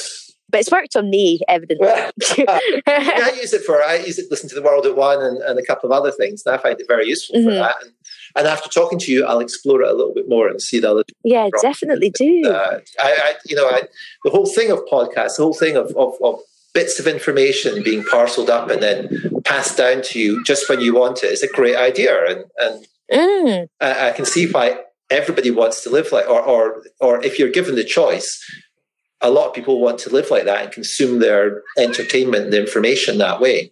But 0.49 0.61
it's 0.61 0.71
worked 0.71 0.95
on 0.95 1.09
me, 1.09 1.41
evidently. 1.49 1.85
Well, 1.85 2.11
I 2.87 3.33
use 3.35 3.51
it 3.51 3.65
for 3.65 3.83
I 3.83 3.97
use 3.97 4.17
it 4.17 4.31
listen 4.31 4.47
to 4.47 4.55
the 4.55 4.61
world 4.61 4.85
at 4.85 4.95
one 4.95 5.21
and, 5.21 5.39
and 5.39 5.59
a 5.59 5.61
couple 5.61 5.91
of 5.91 5.91
other 5.91 6.09
things, 6.09 6.43
and 6.45 6.55
I 6.55 6.57
find 6.57 6.79
it 6.79 6.87
very 6.87 7.05
useful 7.05 7.35
mm-hmm. 7.35 7.49
for 7.49 7.55
that. 7.55 7.75
And, 7.81 7.91
and, 8.37 8.47
after 8.47 8.69
talking 8.69 8.99
to 8.99 9.11
you, 9.11 9.25
I'll 9.25 9.39
explore 9.39 9.81
it 9.81 9.89
a 9.89 9.93
little 9.93 10.13
bit 10.13 10.29
more 10.29 10.47
and 10.47 10.61
see 10.61 10.79
the 10.79 10.91
other. 10.91 11.03
Yeah, 11.23 11.49
definitely 11.61 12.11
do. 12.11 12.43
Uh, 12.45 12.79
I, 12.99 13.11
I, 13.11 13.33
you 13.45 13.55
know, 13.55 13.67
I, 13.67 13.83
the 14.23 14.31
whole 14.31 14.45
thing 14.45 14.71
of 14.71 14.79
podcasts, 14.91 15.37
the 15.37 15.43
whole 15.43 15.53
thing 15.53 15.75
of, 15.75 15.87
of, 15.95 16.13
of 16.23 16.39
bits 16.73 16.99
of 16.99 17.07
information 17.07 17.83
being 17.83 18.03
parceled 18.03 18.49
up 18.49 18.69
and 18.69 18.81
then 18.81 19.41
passed 19.43 19.77
down 19.77 20.01
to 20.03 20.19
you 20.19 20.43
just 20.43 20.69
when 20.69 20.79
you 20.79 20.95
want 20.95 21.23
it 21.23 21.31
is 21.31 21.43
a 21.43 21.47
great 21.47 21.75
idea, 21.75 22.13
and 22.25 22.45
and 22.59 22.87
mm. 23.11 23.67
I, 23.81 24.09
I 24.09 24.11
can 24.11 24.25
see 24.25 24.49
why 24.49 24.79
everybody 25.09 25.51
wants 25.51 25.83
to 25.83 25.89
live 25.89 26.11
like, 26.11 26.29
or 26.29 26.41
or 26.41 26.83
or 26.99 27.23
if 27.23 27.39
you're 27.39 27.51
given 27.51 27.75
the 27.75 27.83
choice 27.83 28.43
a 29.21 29.31
lot 29.31 29.47
of 29.47 29.53
people 29.53 29.81
want 29.81 29.99
to 29.99 30.09
live 30.09 30.29
like 30.29 30.45
that 30.45 30.63
and 30.63 30.71
consume 30.71 31.19
their 31.19 31.63
entertainment 31.77 32.45
and 32.45 32.53
information 32.53 33.17
that 33.17 33.41
way. 33.41 33.71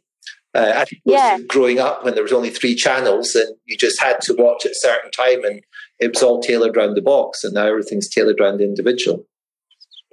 Uh, 0.56 0.74
I 0.76 0.86
think 0.86 1.02
yeah. 1.06 1.38
growing 1.48 1.80
up 1.80 2.04
when 2.04 2.14
there 2.14 2.24
was 2.24 2.32
only 2.32 2.50
three 2.50 2.76
channels 2.76 3.36
and 3.36 3.56
you 3.66 3.78
just 3.78 4.02
had 4.02 4.22
to 4.22 4.34
watch 4.34 4.66
at 4.66 4.72
a 4.72 4.76
certain 4.76 5.12
time 5.12 5.44
and 5.44 5.62
it 6.00 6.14
was 6.14 6.24
all 6.24 6.42
tailored 6.42 6.78
around 6.78 6.96
the 6.96 7.02
box 7.02 7.44
and 7.44 7.54
now 7.54 7.66
everything's 7.66 8.10
tailored 8.10 8.40
around 8.40 8.58
the 8.58 8.64
individual. 8.64 9.26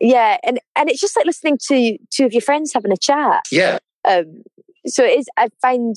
Yeah, 0.01 0.39
and 0.43 0.59
and 0.75 0.91
it's 0.91 1.01
just 1.01 1.17
like 1.17 1.27
listening 1.27 1.59
to 1.69 1.97
two 2.11 2.25
of 2.25 2.33
your 2.33 2.43
friends 2.43 2.73
having 2.73 2.93
a 2.93 2.97
chat. 2.97 3.45
Yeah. 3.53 3.79
Um, 4.05 4.43
so 4.87 5.05
it 5.05 5.21
is. 5.21 5.29
I 5.37 5.49
find, 5.61 5.95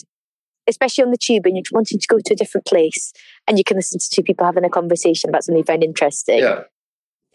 especially 0.67 1.05
on 1.05 1.09
the 1.09 1.17
tube, 1.17 1.47
and 1.47 1.55
you're 1.55 1.63
wanting 1.71 1.99
to 1.99 2.07
go 2.07 2.19
to 2.23 2.33
a 2.33 2.35
different 2.35 2.67
place, 2.67 3.13
and 3.47 3.57
you 3.57 3.63
can 3.63 3.77
listen 3.77 3.99
to 3.99 4.05
two 4.13 4.21
people 4.21 4.45
having 4.45 4.63
a 4.63 4.69
conversation 4.69 5.29
about 5.29 5.43
something 5.43 5.57
you 5.57 5.63
find 5.63 5.83
interesting. 5.83 6.39
Yeah 6.39 6.65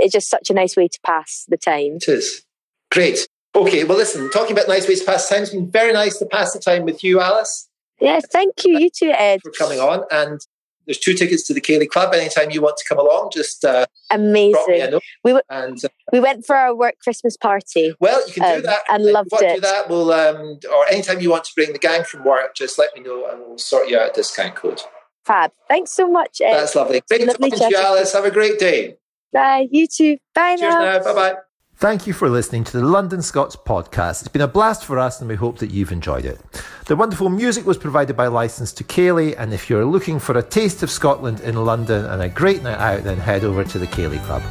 it's 0.00 0.12
just 0.12 0.28
such 0.28 0.50
a 0.50 0.54
nice 0.54 0.76
way 0.76 0.88
to 0.88 0.98
pass 1.04 1.44
the 1.48 1.56
time. 1.56 1.96
It 1.96 2.08
is. 2.08 2.44
Great. 2.90 3.28
Okay, 3.54 3.84
well, 3.84 3.98
listen, 3.98 4.30
talking 4.30 4.52
about 4.52 4.68
nice 4.68 4.86
ways 4.86 5.00
to 5.00 5.06
pass 5.06 5.28
time, 5.28 5.42
it's 5.42 5.50
been 5.50 5.70
very 5.70 5.92
nice 5.92 6.18
to 6.18 6.26
pass 6.26 6.52
the 6.52 6.60
time 6.60 6.84
with 6.84 7.02
you, 7.02 7.20
Alice. 7.20 7.68
Yes, 8.00 8.24
thank 8.30 8.64
you. 8.64 8.78
You 8.78 8.90
too, 8.90 9.10
Ed. 9.10 9.40
For 9.42 9.50
coming 9.50 9.80
on. 9.80 10.04
And 10.10 10.40
there's 10.86 10.98
two 10.98 11.14
tickets 11.14 11.46
to 11.48 11.54
the 11.54 11.60
Ceilidh 11.60 11.88
Club. 11.88 12.14
Anytime 12.14 12.50
you 12.50 12.62
want 12.62 12.76
to 12.78 12.84
come 12.88 12.98
along, 12.98 13.30
just 13.32 13.64
uh, 13.64 13.86
amazing. 14.10 14.98
We, 15.22 15.32
w- 15.32 15.42
and, 15.50 15.84
uh, 15.84 15.88
we 16.12 16.20
went 16.20 16.46
for 16.46 16.56
our 16.56 16.74
work 16.74 16.94
Christmas 17.02 17.36
party. 17.36 17.94
Well, 18.00 18.26
you 18.26 18.34
can 18.34 18.44
um, 18.44 18.60
do 18.60 18.66
that. 18.66 18.80
And 18.88 19.04
loved 19.04 19.28
it. 19.32 19.56
Do 19.56 19.60
that. 19.60 19.88
We'll 19.88 20.12
um, 20.12 20.58
or 20.72 20.86
anytime 20.90 21.20
you 21.20 21.30
want 21.30 21.44
to 21.44 21.52
bring 21.54 21.72
the 21.72 21.78
gang 21.78 22.04
from 22.04 22.24
work, 22.24 22.54
just 22.54 22.78
let 22.78 22.94
me 22.96 23.02
know 23.02 23.28
and 23.30 23.40
we'll 23.40 23.58
sort 23.58 23.88
you 23.88 23.98
out 23.98 24.10
a 24.10 24.12
discount 24.12 24.54
code. 24.54 24.80
Fab. 25.24 25.52
Thanks 25.68 25.92
so 25.92 26.10
much. 26.10 26.40
Ed. 26.40 26.54
That's 26.54 26.74
lovely. 26.74 27.02
Great 27.08 27.26
lovely 27.26 27.50
to 27.50 27.68
you, 27.68 27.76
Alice. 27.76 28.12
Have 28.14 28.24
a 28.24 28.30
great 28.30 28.58
day. 28.58 28.96
Bye. 29.32 29.68
You 29.70 29.86
too. 29.86 30.16
Bye 30.34 30.56
Cheers 30.56 30.74
now. 30.74 30.98
now. 30.98 31.04
Bye 31.04 31.14
bye. 31.14 31.38
Thank 31.80 32.06
you 32.06 32.12
for 32.12 32.28
listening 32.28 32.62
to 32.64 32.78
the 32.78 32.84
London 32.84 33.22
Scots 33.22 33.56
podcast. 33.56 34.20
It's 34.20 34.28
been 34.28 34.42
a 34.42 34.46
blast 34.46 34.84
for 34.84 34.98
us 34.98 35.18
and 35.20 35.30
we 35.30 35.34
hope 35.34 35.60
that 35.60 35.70
you've 35.70 35.92
enjoyed 35.92 36.26
it. 36.26 36.38
The 36.84 36.94
wonderful 36.94 37.30
music 37.30 37.64
was 37.64 37.78
provided 37.78 38.18
by 38.18 38.26
Licence 38.26 38.70
to 38.74 38.84
Ceilidh, 38.84 39.34
and 39.38 39.54
if 39.54 39.70
you're 39.70 39.86
looking 39.86 40.18
for 40.18 40.36
a 40.36 40.42
taste 40.42 40.82
of 40.82 40.90
Scotland 40.90 41.40
in 41.40 41.64
London 41.64 42.04
and 42.04 42.20
a 42.20 42.28
great 42.28 42.62
night 42.62 42.76
out, 42.76 43.04
then 43.04 43.16
head 43.16 43.44
over 43.44 43.64
to 43.64 43.78
the 43.78 43.86
Ceilidh 43.86 44.22
Club. 44.26 44.42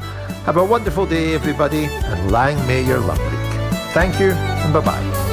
Have 0.47 0.57
a 0.57 0.65
wonderful 0.65 1.05
day, 1.05 1.35
everybody, 1.35 1.85
and 1.85 2.31
lang 2.31 2.57
may 2.65 2.83
your 2.83 2.99
luck 2.99 3.19
Thank 3.93 4.19
you, 4.19 4.31
and 4.31 4.73
bye 4.73 4.81
bye. 4.81 5.28